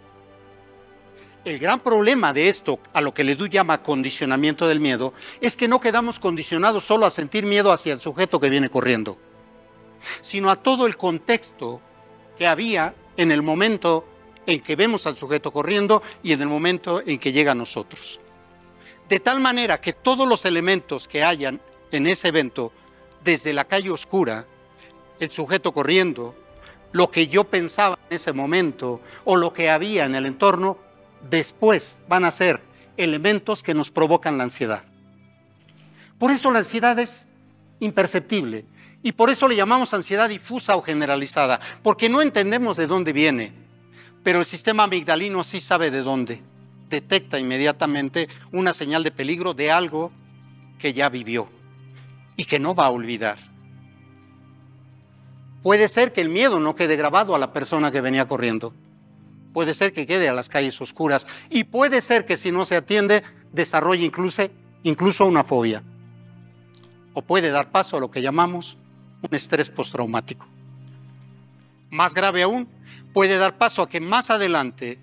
[1.44, 5.68] El gran problema de esto, a lo que Ledoux llama condicionamiento del miedo, es que
[5.68, 9.18] no quedamos condicionados solo a sentir miedo hacia el sujeto que viene corriendo,
[10.22, 11.82] sino a todo el contexto
[12.38, 14.06] que había en el momento
[14.46, 18.20] en que vemos al sujeto corriendo y en el momento en que llega a nosotros.
[19.10, 21.60] De tal manera que todos los elementos que hayan
[21.92, 22.72] en ese evento,
[23.24, 24.46] desde la calle oscura,
[25.20, 26.36] el sujeto corriendo,
[26.92, 30.78] lo que yo pensaba en ese momento o lo que había en el entorno,
[31.30, 32.62] después van a ser
[32.98, 34.84] elementos que nos provocan la ansiedad.
[36.18, 37.28] Por eso la ansiedad es
[37.80, 38.66] imperceptible
[39.04, 43.52] Y por eso le llamamos ansiedad difusa o generalizada, porque no entendemos de dónde viene,
[44.22, 46.44] pero el sistema amigdalino sí sabe de dónde.
[46.88, 50.12] Detecta inmediatamente una señal de peligro de algo
[50.78, 51.50] que ya vivió
[52.42, 53.38] y que no va a olvidar.
[55.62, 58.74] Puede ser que el miedo no quede grabado a la persona que venía corriendo.
[59.54, 62.78] Puede ser que quede a las calles oscuras y puede ser que si no se
[62.78, 64.50] atiende desarrolle incluso,
[64.82, 65.84] incluso una fobia.
[67.14, 68.76] O puede dar paso a lo que llamamos
[69.22, 70.48] un estrés postraumático.
[71.92, 72.68] Más grave aún,
[73.14, 74.98] puede dar paso a que más adelante,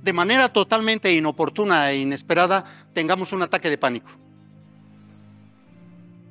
[0.00, 4.23] de manera totalmente inoportuna e inesperada, tengamos un ataque de pánico.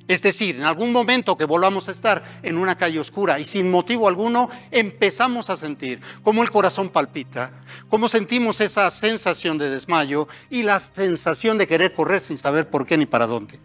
[0.08, 3.72] Es decir, en algún momento que volvamos a estar en una calle oscura y sin
[3.72, 10.28] motivo alguno, empezamos a sentir cómo el corazón palpita, cómo sentimos esa sensación de desmayo
[10.50, 13.60] y la sensación de querer correr sin saber por qué ni para dónde.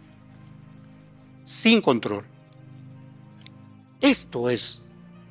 [1.43, 2.25] Sin control.
[3.99, 4.81] Esto es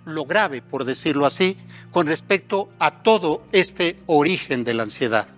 [0.04, 1.56] lo grave, por decirlo así,
[1.90, 5.28] con respecto a todo este origen de la ansiedad.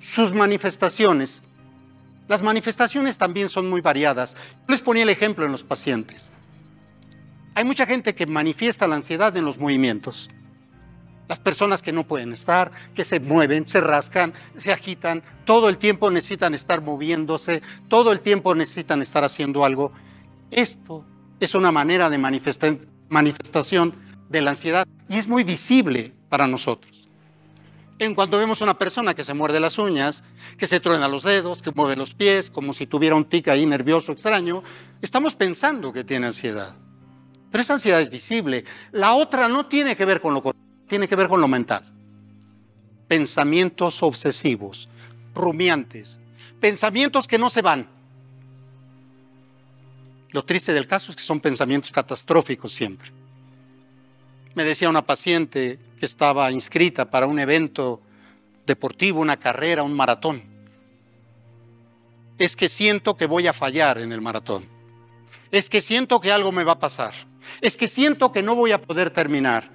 [0.00, 1.44] Sus manifestaciones
[2.32, 4.38] las manifestaciones también son muy variadas.
[4.66, 6.32] les ponía el ejemplo en los pacientes.
[7.54, 10.30] Hay mucha gente que manifiesta la ansiedad en los movimientos.
[11.28, 15.76] Las personas que no pueden estar, que se mueven, se rascan, se agitan, todo el
[15.76, 19.92] tiempo necesitan estar moviéndose, todo el tiempo necesitan estar haciendo algo.
[20.50, 21.04] Esto
[21.38, 23.94] es una manera de manifestación
[24.30, 26.91] de la ansiedad y es muy visible para nosotros.
[28.02, 30.24] En cuanto vemos a una persona que se muerde las uñas,
[30.58, 33.64] que se truena los dedos, que mueve los pies, como si tuviera un tic ahí
[33.64, 34.64] nervioso extraño,
[35.00, 36.74] estamos pensando que tiene ansiedad.
[37.52, 38.64] Pero esa ansiedad es visible.
[38.90, 40.42] La otra no tiene que ver con lo
[40.88, 41.84] tiene que ver con lo mental.
[43.06, 44.88] Pensamientos obsesivos,
[45.32, 46.20] rumiantes,
[46.58, 47.88] pensamientos que no se van.
[50.30, 53.12] Lo triste del caso es que son pensamientos catastróficos siempre.
[54.54, 58.00] Me decía una paciente que estaba inscrita para un evento
[58.66, 60.42] deportivo, una carrera, un maratón.
[62.38, 64.64] Es que siento que voy a fallar en el maratón.
[65.50, 67.12] Es que siento que algo me va a pasar.
[67.60, 69.70] Es que siento que no voy a poder terminar.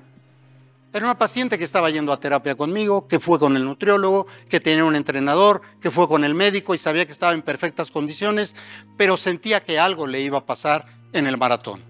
[0.93, 4.59] Era una paciente que estaba yendo a terapia conmigo, que fue con el nutriólogo, que
[4.59, 8.55] tenía un entrenador, que fue con el médico y sabía que estaba en perfectas condiciones,
[8.97, 11.86] pero sentía que algo le iba a pasar en el maratón.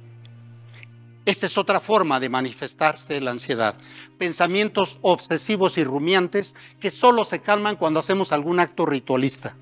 [1.28, 3.76] Esta es otra forma de manifestarse la ansiedad.
[4.18, 9.54] Pensamientos obsesivos y rumiantes que solo se calman cuando hacemos algún acto ritualista.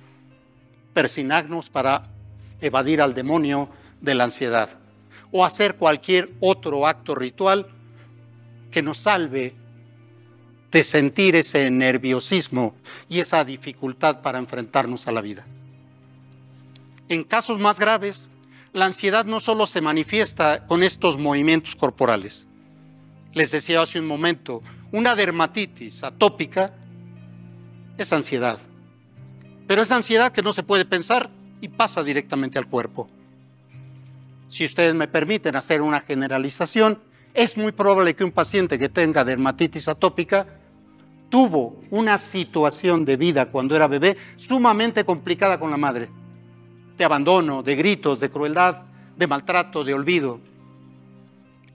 [0.94, 2.04] Persignarnos para
[2.62, 3.68] evadir al demonio
[4.00, 4.78] de la ansiedad.
[5.32, 7.68] O hacer cualquier otro acto ritual
[8.70, 9.56] que nos salve
[10.70, 12.76] de sentir ese nerviosismo
[13.10, 15.48] y esa dificultad para enfrentarnos a la vida.
[17.10, 18.30] En casos más graves,
[18.76, 22.46] la ansiedad no solo se manifiesta con estos movimientos corporales.
[23.32, 24.62] Les decía hace un momento,
[24.92, 26.74] una dermatitis atópica
[27.98, 28.60] es ansiedad.
[29.66, 31.30] Pero es ansiedad que no se puede pensar
[31.62, 33.10] y pasa directamente al cuerpo.
[34.50, 37.00] Si ustedes me permiten hacer una generalización,
[37.34, 40.48] es muy probable que un paciente que tenga dermatitis atópica
[41.30, 46.10] tuvo una situación de vida cuando era bebé sumamente complicada con la madre
[46.98, 48.84] de abandono, de gritos, de crueldad,
[49.16, 50.40] de maltrato, de olvido.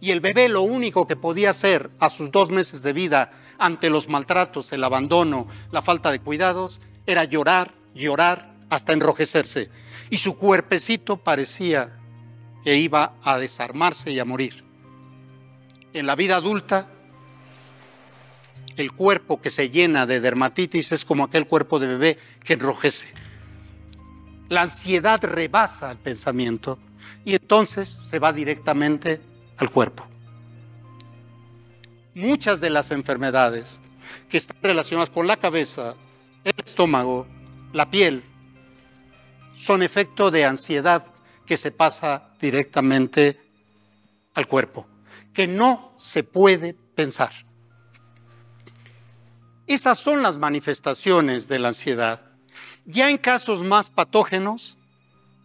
[0.01, 3.91] Y el bebé lo único que podía hacer a sus dos meses de vida ante
[3.91, 9.71] los maltratos, el abandono, la falta de cuidados, era llorar, llorar hasta enrojecerse.
[10.09, 11.99] Y su cuerpecito parecía
[12.65, 14.65] que iba a desarmarse y a morir.
[15.93, 16.89] En la vida adulta,
[18.77, 23.09] el cuerpo que se llena de dermatitis es como aquel cuerpo de bebé que enrojece.
[24.51, 26.79] La ansiedad rebasa el pensamiento
[27.25, 29.21] y entonces se va directamente
[29.57, 30.09] al cuerpo.
[32.17, 33.81] Muchas de las enfermedades
[34.29, 35.95] que están relacionadas con la cabeza,
[36.43, 37.29] el estómago,
[37.73, 38.25] la piel,
[39.55, 41.05] son efecto de ansiedad
[41.47, 43.41] que se pasa directamente
[44.35, 44.89] al cuerpo,
[45.33, 47.31] que no se puede pensar.
[49.68, 52.30] Esas son las manifestaciones de la ansiedad.
[52.93, 54.76] Ya en casos más patógenos,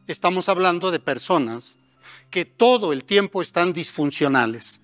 [0.08, 1.78] estamos hablando de personas
[2.32, 4.82] que todo el tiempo están disfuncionales,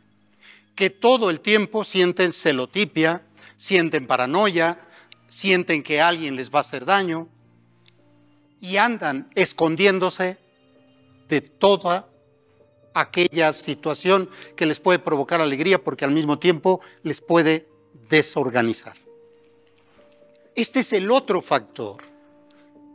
[0.76, 3.26] que todo el tiempo sienten celotipia,
[3.57, 4.80] sienten paranoia,
[5.28, 7.28] sienten que alguien les va a hacer daño
[8.59, 10.38] y andan escondiéndose
[11.30, 12.07] de toda
[12.93, 17.68] aquella situación que les puede provocar alegría porque al mismo tiempo les puede
[18.07, 18.97] desorganizar.
[20.53, 22.11] Este es el otro factor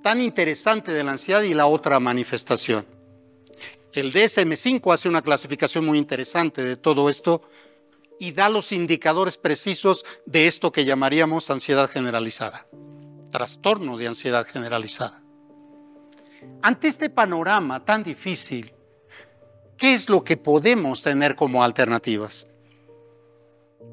[0.07, 2.87] tan interesante de la ansiedad y la otra manifestación.
[3.93, 7.43] El DSM5 hace una clasificación muy interesante de todo esto
[8.21, 12.69] y da los indicadores precisos de esto que llamaríamos ansiedad generalizada,
[13.33, 15.25] trastorno de ansiedad generalizada.
[16.63, 18.73] Ante este panorama tan difícil,
[19.77, 22.47] ¿qué es lo que podemos tener como alternativas?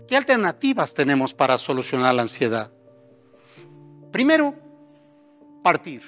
[0.07, 2.71] ¿Qué alternativas tenemos para solucionar la ansiedad?
[4.11, 4.62] Primero,
[5.63, 6.03] partir.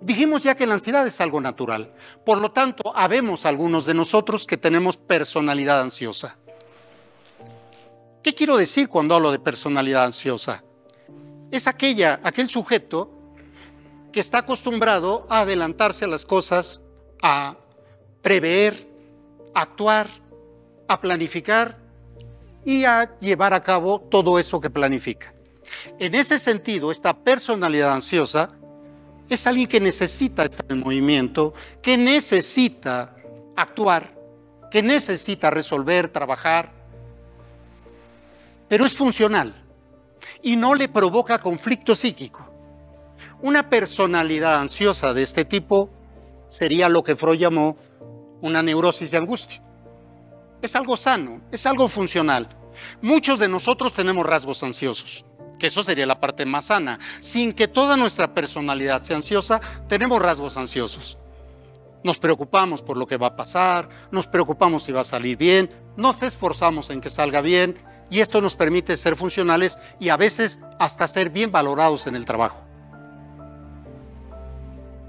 [0.00, 1.92] Dijimos ya que la ansiedad es algo natural.
[2.24, 6.38] Por lo tanto, habemos algunos de nosotros que tenemos personalidad ansiosa.
[8.22, 10.62] ¿Qué quiero decir cuando hablo de personalidad ansiosa?
[11.50, 13.10] Es aquella, aquel sujeto
[14.12, 16.82] que está acostumbrado a adelantarse a las cosas,
[17.20, 17.56] a
[18.22, 18.88] prever,
[19.54, 20.08] a actuar,
[20.86, 21.78] a planificar
[22.64, 25.34] y a llevar a cabo todo eso que planifica.
[25.98, 28.50] En ese sentido, esta personalidad ansiosa
[29.28, 33.14] es alguien que necesita estar en movimiento, que necesita
[33.56, 34.14] actuar,
[34.70, 36.72] que necesita resolver, trabajar,
[38.68, 39.54] pero es funcional
[40.42, 42.48] y no le provoca conflicto psíquico.
[43.40, 45.90] Una personalidad ansiosa de este tipo
[46.48, 47.76] sería lo que Freud llamó
[48.40, 49.62] una neurosis de angustia.
[50.60, 52.48] Es algo sano, es algo funcional.
[53.00, 55.24] Muchos de nosotros tenemos rasgos ansiosos,
[55.58, 56.98] que eso sería la parte más sana.
[57.20, 61.18] Sin que toda nuestra personalidad sea ansiosa, tenemos rasgos ansiosos.
[62.04, 65.68] Nos preocupamos por lo que va a pasar, nos preocupamos si va a salir bien,
[65.96, 67.76] nos esforzamos en que salga bien
[68.08, 72.24] y esto nos permite ser funcionales y a veces hasta ser bien valorados en el
[72.24, 72.64] trabajo.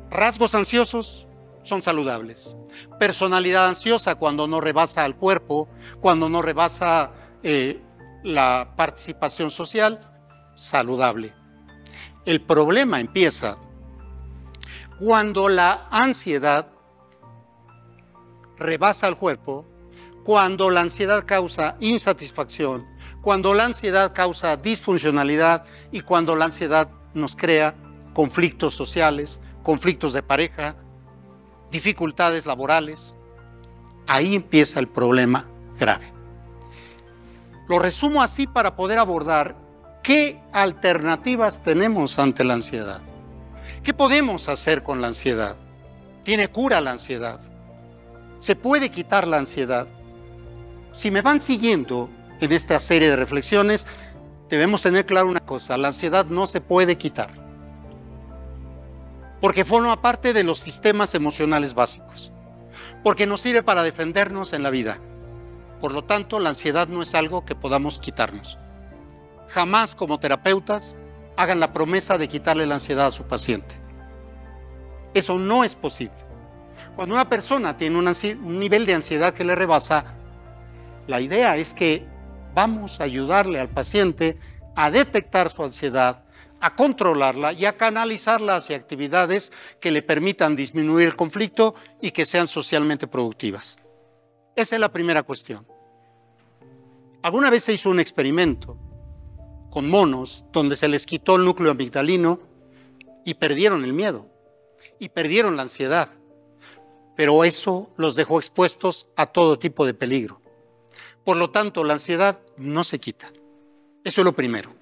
[0.10, 1.28] Rasgos ansiosos
[1.64, 2.58] son saludables.
[3.00, 5.70] Personalidad ansiosa cuando no rebasa al cuerpo,
[6.00, 7.12] cuando no rebasa
[7.44, 7.80] eh,
[8.24, 10.09] la participación social,
[10.60, 11.34] saludable.
[12.26, 13.58] El problema empieza
[15.00, 16.68] cuando la ansiedad
[18.58, 19.66] rebasa al cuerpo
[20.26, 22.86] cuando la ansiedad causa insatisfacción,
[23.22, 27.74] cuando la ansiedad causa disfuncionalidad y cuando la ansiedad nos crea
[28.14, 30.76] conflictos sociales, conflictos de pareja,
[31.72, 33.18] dificultades laborales,
[34.08, 35.48] ahí empieza el problema
[35.80, 36.14] grave.
[37.70, 39.69] Lo resumo así para poder abordar
[40.10, 43.00] qué alternativas tenemos ante la ansiedad.
[43.84, 45.56] ¿Qué podemos hacer con la ansiedad?
[46.24, 47.40] ¿Tiene cura la ansiedad?
[48.40, 49.86] ¿Se puede quitar la ansiedad?
[50.94, 52.10] Si me van siguiendo
[52.42, 53.86] en esta serie de reflexiones,
[54.50, 57.30] debemos tener claro una cosa, la ansiedad no se puede quitar,
[59.40, 62.32] porque forma parte de los sistemas emocionales básicos,
[63.04, 64.98] porque nos sirve para defendernos en la vida.
[65.80, 68.58] Por lo tanto, la ansiedad no es algo que podamos quitarnos.
[69.50, 70.98] Jamás como terapeutas
[71.36, 73.76] hagan la promesa de quitarle la ansiedad a su paciente.
[75.14, 76.18] Eso no es posible.
[76.96, 80.06] Cuando una persona tiene un, nivel de ansiedad que le rebasa,
[81.08, 82.06] la idea es que
[82.54, 84.38] vamos a ayudarle al paciente
[84.76, 86.26] a detectar su ansiedad,
[86.62, 92.26] a controlarla y a canalizarla hacia actividades que le permitan disminuir el conflicto y que
[92.26, 93.78] sean socialmente productivas.
[94.56, 95.66] Esa es la primera cuestión.
[97.24, 98.78] Alguna vez se hizo un experimento
[99.70, 102.40] con monos donde se les quitó el núcleo amigdalino
[103.26, 104.28] y perdieron el miedo
[105.00, 106.10] y perdieron la ansiedad.
[107.16, 110.42] Pero eso los dejó expuestos a todo tipo de peligro.
[111.24, 113.32] Por lo tanto, la ansiedad no se quita.
[114.04, 114.74] Eso es lo primero.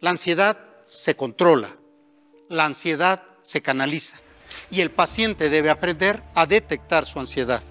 [0.00, 1.74] La ansiedad se controla,
[2.48, 4.18] la ansiedad se canaliza
[4.70, 7.62] y el paciente debe aprender a detectar su ansiedad.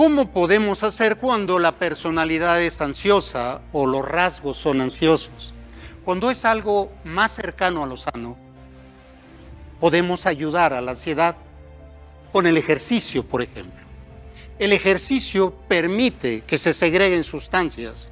[0.00, 5.52] ¿Cómo podemos hacer cuando la personalidad es ansiosa o los rasgos son ansiosos?
[6.06, 8.38] Cuando es algo más cercano a lo sano,
[9.78, 11.36] podemos ayudar a la ansiedad
[12.32, 13.84] con el ejercicio, por ejemplo.
[14.58, 18.10] El ejercicio permite que se segreguen sustancias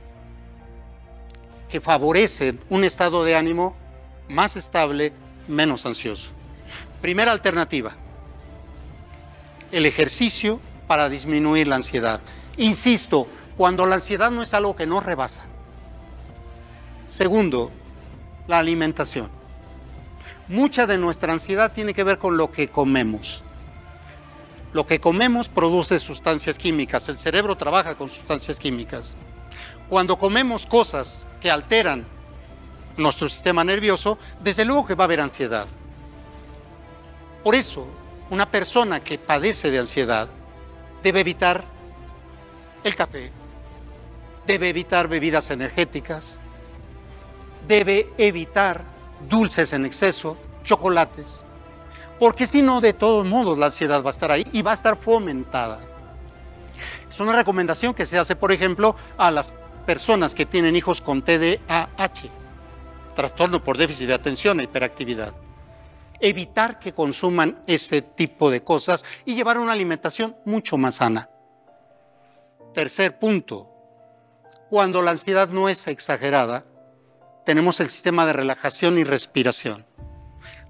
[1.71, 3.75] que favorecen un estado de ánimo
[4.29, 5.15] más estable,
[5.49, 6.33] menos ansioso.
[7.01, 7.97] Primera alternativa,
[9.73, 12.21] el ejercicio para disminuir la ansiedad.
[12.57, 15.45] Insisto, cuando la ansiedad no es algo que nos rebasa.
[17.07, 17.71] Segundo,
[18.49, 19.29] la alimentación.
[20.49, 23.45] Mucha de nuestra ansiedad tiene que ver con lo que comemos.
[24.73, 29.17] Lo que comemos produce sustancias químicas, el cerebro trabaja con sustancias químicas.
[29.89, 32.07] Cuando comemos cosas que alteran
[32.97, 35.67] nuestro sistema nervioso, desde luego que va a haber ansiedad.
[37.45, 37.87] Por eso,
[38.31, 40.29] una persona que padece de ansiedad
[41.03, 41.65] debe evitar
[42.85, 43.31] el café,
[44.47, 46.41] debe evitar bebidas energéticas,
[47.67, 48.85] debe evitar
[49.29, 51.45] dulces en exceso, chocolates,
[52.19, 54.75] porque si no, de todos modos la ansiedad va a estar ahí y va a
[54.75, 55.81] estar fomentada.
[57.09, 59.55] Es una recomendación que se hace, por ejemplo, a las
[59.87, 62.29] personas que tienen hijos con TDAH,
[63.15, 65.33] trastorno por déficit de atención e hiperactividad.
[66.21, 71.31] Evitar que consuman ese tipo de cosas y llevar una alimentación mucho más sana.
[72.75, 73.69] Tercer punto,
[74.69, 76.65] cuando la ansiedad no es exagerada,
[77.45, 79.87] tenemos el sistema de relajación y respiración.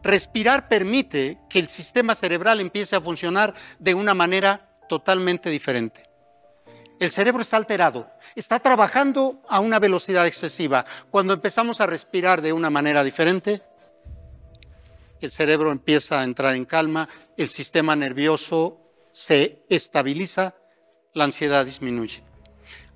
[0.03, 6.09] Respirar permite que el sistema cerebral empiece a funcionar de una manera totalmente diferente.
[7.01, 10.85] El cerebro está alterado, está trabajando a una velocidad excesiva.
[11.11, 13.63] Cuando empezamos a respirar de una manera diferente,
[15.21, 18.81] el cerebro empieza a entrar en calma, el sistema nervioso
[19.13, 20.55] se estabiliza,
[21.15, 22.23] la ansiedad disminuye.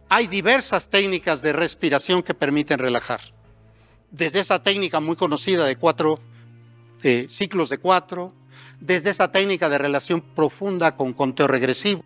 [0.08, 3.20] Hay diversas técnicas de respiración que permiten relajar.
[4.10, 6.20] Desde esa técnica muy conocida de cuatro
[7.28, 8.32] ciclos de cuatro,
[8.80, 12.04] desde esa técnica de relación profunda con conteo regresivo,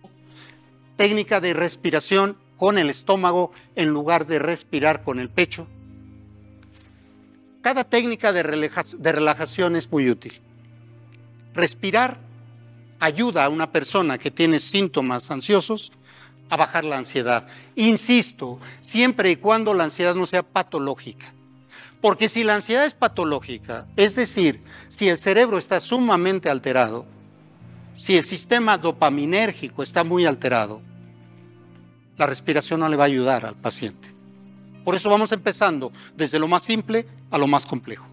[0.97, 5.69] técnica de respiración con el estómago en lugar de respirar con el pecho.
[7.67, 10.41] Cada técnica de, relajación es muy útil.
[11.53, 12.17] Respirar
[13.01, 15.91] ayuda a una persona que tiene síntomas ansiosos
[16.49, 17.49] a bajar la ansiedad.
[17.75, 21.27] Insisto, siempre y cuando la ansiedad no sea patológica.
[22.01, 27.05] Porque si la ansiedad es patológica, es decir, si el cerebro está sumamente alterado,
[27.99, 30.83] si el sistema dopaminérgico está muy alterado,
[32.17, 34.16] la respiración no le va a ayudar al paciente.
[34.87, 38.07] Por eso vamos empezando desde lo más simple a lo más complejo.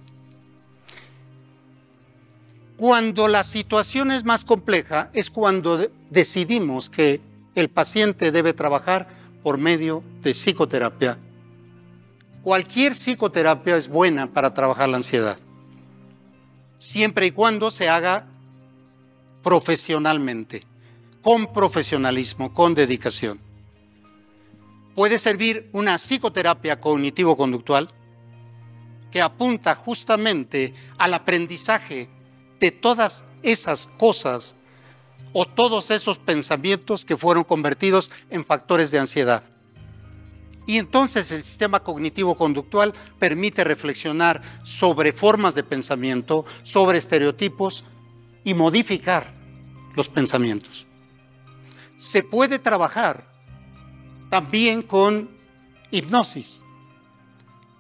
[2.76, 7.22] Cuando la situación es más compleja es cuando decidimos que
[7.54, 9.08] el paciente debe trabajar
[9.44, 11.20] por medio de psicoterapia
[12.42, 15.38] Cualquier psicoterapia es buena para trabajar la ansiedad,
[16.78, 18.26] siempre y cuando se haga
[19.44, 20.64] profesionalmente,
[21.22, 23.53] con profesionalismo, con dedicación.
[24.96, 27.90] Puede servir una psicoterapia cognitivo-conductual
[29.12, 32.10] que apunta justamente al aprendizaje
[32.60, 34.58] de todas esas cosas
[35.34, 39.44] o todos esos pensamientos que fueron convertidos en factores de ansiedad.
[40.66, 47.84] Y entonces el sistema cognitivo-conductual permite reflexionar sobre formas de pensamiento, sobre estereotipos
[48.44, 49.34] y modificar
[49.96, 50.88] los pensamientos.
[51.98, 53.33] Se puede trabajar
[54.34, 55.30] también con
[55.92, 56.64] hipnosis.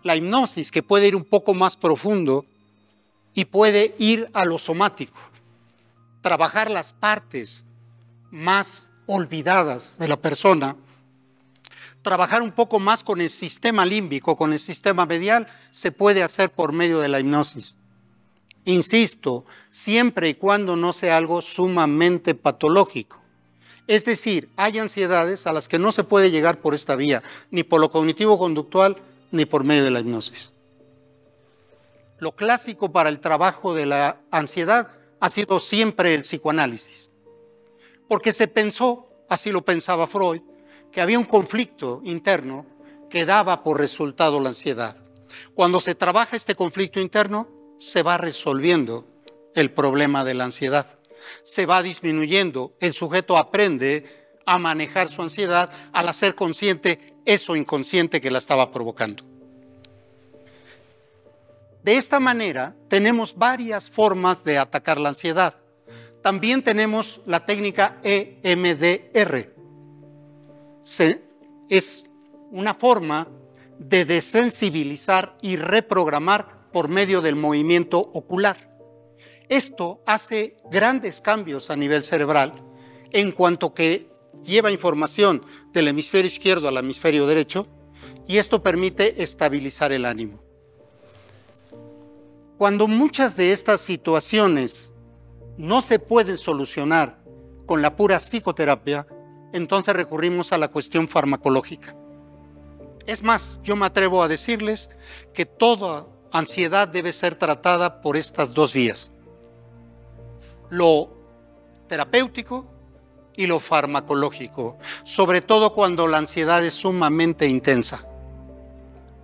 [0.04, 2.46] La hipnosis que puede ir un poco más profundo
[3.34, 5.18] y puede ir a lo somático,
[6.22, 7.66] trabajar las partes
[8.30, 10.76] más olvidadas de la persona
[12.04, 16.52] trabajar un poco más con el sistema límbico, con el sistema medial, se puede hacer
[16.52, 17.80] por medio de la hipnosis.
[18.66, 23.23] Insisto, siempre y cuando no sea algo sumamente patológico.
[23.88, 27.22] Es decir, hay ansiedades a las que no se puede llegar por esta vía,
[27.52, 28.96] ni por lo cognitivo-conductual,
[29.32, 30.54] ni por medio de la hipnosis.
[32.20, 34.88] Lo clásico para el trabajo de la ansiedad
[35.20, 37.10] ha sido siempre el psicoanálisis,
[38.08, 40.42] porque se pensó, así lo pensaba Freud,
[40.92, 42.66] que había un conflicto interno
[43.10, 44.96] que daba por resultado la ansiedad.
[45.54, 49.06] Cuando se trabaja este conflicto interno, se va resolviendo
[49.56, 51.00] el problema de la ansiedad.
[51.44, 52.74] Se va disminuyendo.
[52.80, 54.06] El sujeto aprende
[54.46, 59.24] a manejar su ansiedad al hacer consciente eso inconsciente que la estaba provocando.
[61.84, 65.56] De esta manera, tenemos varias formas de atacar la ansiedad.
[66.22, 69.54] También tenemos la técnica EMDR,
[71.70, 72.04] es
[72.52, 73.28] una forma
[73.80, 78.73] de desensibilizar y reprogramar por medio del movimiento ocular.
[79.50, 82.54] Esto hace grandes cambios a nivel cerebral
[83.12, 84.10] en cuanto que
[84.44, 87.68] lleva información del hemisferio izquierdo al hemisferio derecho
[88.28, 90.42] y esto permite estabilizar el ánimo.
[92.58, 94.94] Cuando muchas de estas situaciones
[95.58, 97.22] no se pueden solucionar
[97.66, 99.08] con la pura psicoterapia,
[99.54, 101.96] entonces recurrimos a la cuestión farmacológica.
[103.06, 104.90] Es más, yo me atrevo a decirles
[105.34, 109.13] que toda ansiedad debe ser tratada por estas dos vías.
[110.74, 111.08] Lo
[111.88, 112.66] terapéutico
[113.36, 118.08] y lo farmacológico, sobre todo cuando la ansiedad es sumamente intensa.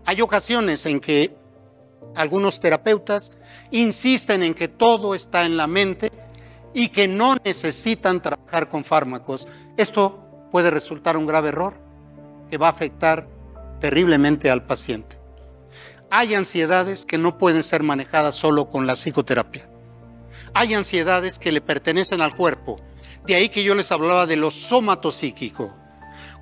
[0.06, 1.36] Hay ocasiones en que
[2.14, 3.36] algunos terapeutas
[3.72, 6.12] insisten en que todo está en la mente
[6.76, 9.48] y que no necesitan trabajar con fármacos.
[9.76, 10.20] Esto
[10.52, 11.74] puede resultar un grave error
[12.48, 13.28] que va a afectar
[13.80, 15.18] terriblemente al paciente.
[16.12, 19.68] Hay ansiedades que no pueden ser manejadas solo con la psicoterapia.
[20.54, 22.78] Hay ansiedades que le pertenecen al cuerpo.
[23.26, 25.76] De ahí que yo les hablaba de lo somatopsíquico.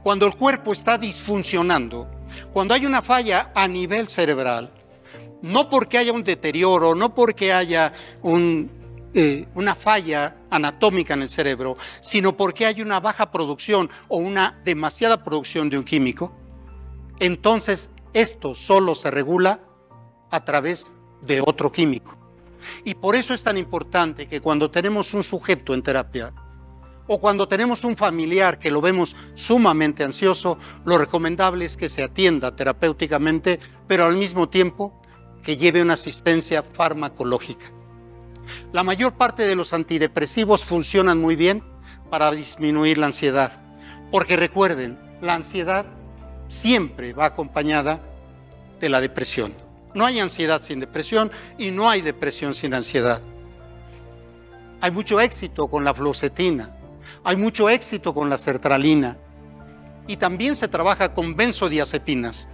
[0.03, 2.09] Cuando el cuerpo está disfuncionando,
[2.53, 4.71] cuando hay una falla a nivel cerebral,
[5.41, 7.93] no porque haya un deterioro, no porque haya
[9.13, 14.61] eh, una falla anatómica en el cerebro, sino porque hay una baja producción o una
[14.63, 16.35] demasiada producción de un químico,
[17.19, 19.59] entonces esto solo se regula
[20.29, 22.17] a través de otro químico.
[22.83, 26.33] Y por eso es tan importante que cuando tenemos un sujeto en terapia
[27.07, 32.03] o cuando tenemos un familiar que lo vemos sumamente ansioso, lo recomendable es que se
[32.03, 35.01] atienda terapéuticamente, pero al mismo tiempo
[35.41, 37.65] que lleve una asistencia farmacológica.
[38.73, 41.63] La mayor parte de los antidepresivos funcionan muy bien
[42.09, 43.51] para disminuir la ansiedad,
[44.11, 45.85] porque recuerden, la ansiedad
[46.47, 48.01] siempre va acompañada
[48.79, 49.66] de la depresión.
[49.97, 53.19] No hay ansiedad sin depresión y no hay depresión sin ansiedad.
[54.79, 56.69] Hay mucho éxito con la fluoxetina,
[57.23, 59.17] hay mucho éxito con la sertralina
[60.05, 62.47] y también se trabaja con benzodiazepinas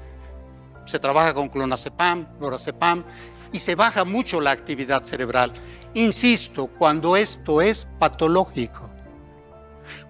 [0.86, 3.04] se trabaja con clonazepam, lorazepam
[3.52, 5.54] y se baja mucho la actividad cerebral.
[5.94, 8.90] Insisto, cuando esto es patológico,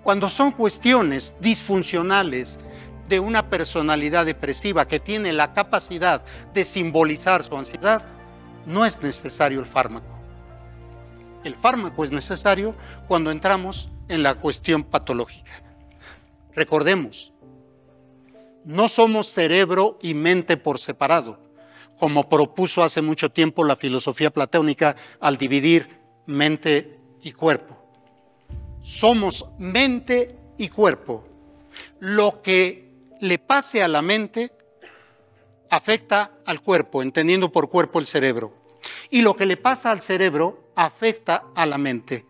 [0.01, 2.59] cuando son cuestiones disfuncionales
[3.13, 8.03] de una personalidad depresiva que tiene la capacidad de simbolizar su ansiedad,
[8.65, 10.19] no es necesario el fármaco.
[11.43, 12.75] El fármaco es necesario
[13.07, 15.51] cuando entramos en la cuestión patológica.
[16.55, 17.33] Recordemos,
[18.65, 21.39] no somos cerebro y mente por separado,
[21.99, 27.77] como propuso hace mucho tiempo la filosofía platónica al dividir mente y cuerpo.
[28.81, 31.27] Somos mente y cuerpo.
[31.99, 32.82] Lo que
[33.23, 34.51] le pase a la mente
[35.69, 38.53] afecta al cuerpo, entendiendo por cuerpo el cerebro.
[39.09, 42.25] Y lo que le pasa al cerebro afecta a la mente.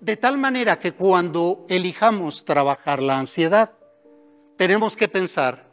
[0.00, 3.74] De tal manera que cuando elijamos trabajar la ansiedad,
[4.56, 5.68] tenemos que pensar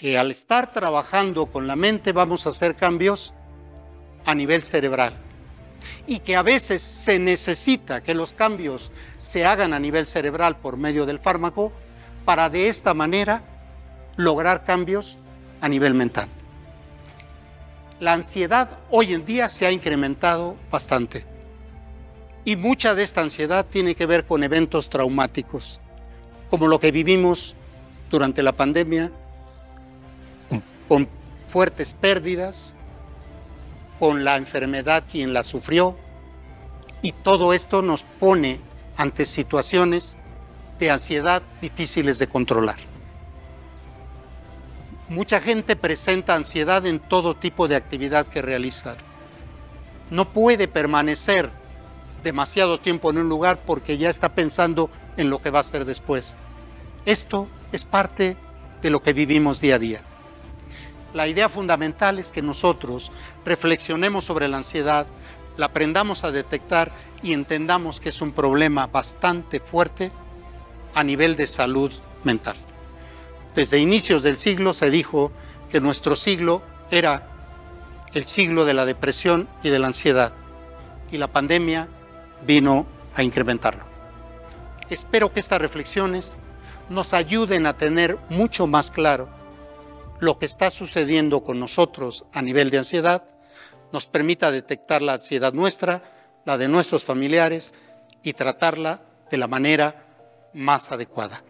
[0.00, 3.34] que al estar trabajando con la mente vamos a hacer cambios
[4.24, 5.12] a nivel cerebral
[6.06, 10.78] y que a veces se necesita que los cambios se hagan a nivel cerebral por
[10.78, 11.70] medio del fármaco
[12.24, 13.49] para de esta manera
[14.16, 15.18] lograr cambios
[15.60, 16.28] a nivel mental.
[17.98, 21.26] La ansiedad hoy en día se ha incrementado bastante
[22.44, 25.80] y mucha de esta ansiedad tiene que ver con eventos traumáticos,
[26.48, 27.54] como lo que vivimos
[28.10, 29.12] durante la pandemia,
[30.88, 31.08] con
[31.48, 32.74] fuertes pérdidas,
[33.98, 35.96] con la enfermedad quien la sufrió,
[37.02, 38.60] y todo esto nos pone
[38.96, 40.18] ante situaciones
[40.78, 42.89] de ansiedad difíciles de controlar.
[45.10, 48.94] Mucha gente presenta ansiedad en todo tipo de actividad que realiza.
[50.08, 51.50] No puede permanecer
[52.22, 55.84] demasiado tiempo en un lugar porque ya está pensando en lo que va a hacer
[55.84, 56.36] después.
[57.06, 58.36] Esto es parte
[58.82, 60.00] de lo que vivimos día a día.
[61.12, 63.10] La idea fundamental es que nosotros
[63.44, 65.08] reflexionemos sobre la ansiedad,
[65.56, 70.12] la aprendamos a detectar y entendamos que es un problema bastante fuerte
[70.94, 71.90] a nivel de salud
[72.22, 72.54] mental.
[73.54, 75.32] Desde inicios del siglo se dijo
[75.68, 77.26] que nuestro siglo era
[78.14, 80.32] el siglo de la depresión y de la ansiedad
[81.10, 81.88] y la pandemia
[82.46, 83.84] vino a incrementarlo.
[84.88, 86.38] Espero que estas reflexiones
[86.88, 89.28] nos ayuden a tener mucho más claro
[90.18, 93.24] lo que está sucediendo con nosotros a nivel de ansiedad,
[93.92, 96.02] nos permita detectar la ansiedad nuestra,
[96.44, 97.74] la de nuestros familiares
[98.22, 100.04] y tratarla de la manera
[100.52, 101.42] más adecuada.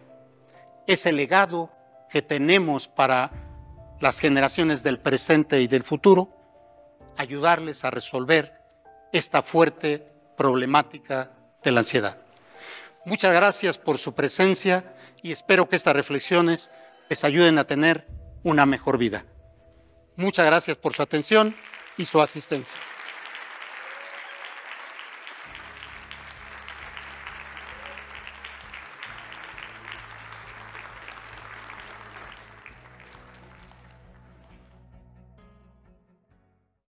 [0.87, 1.69] Ese legado
[2.11, 3.31] que tenemos para
[3.99, 6.29] las generaciones del presente y del futuro,
[7.17, 8.53] ayudarles a resolver
[9.13, 10.05] esta fuerte
[10.37, 11.31] problemática
[11.63, 12.17] de la ansiedad.
[13.05, 16.71] Muchas gracias por su presencia y espero que estas reflexiones
[17.09, 18.07] les ayuden a tener
[18.43, 19.25] una mejor vida.
[20.15, 21.55] Muchas gracias por su atención
[21.97, 22.81] y su asistencia.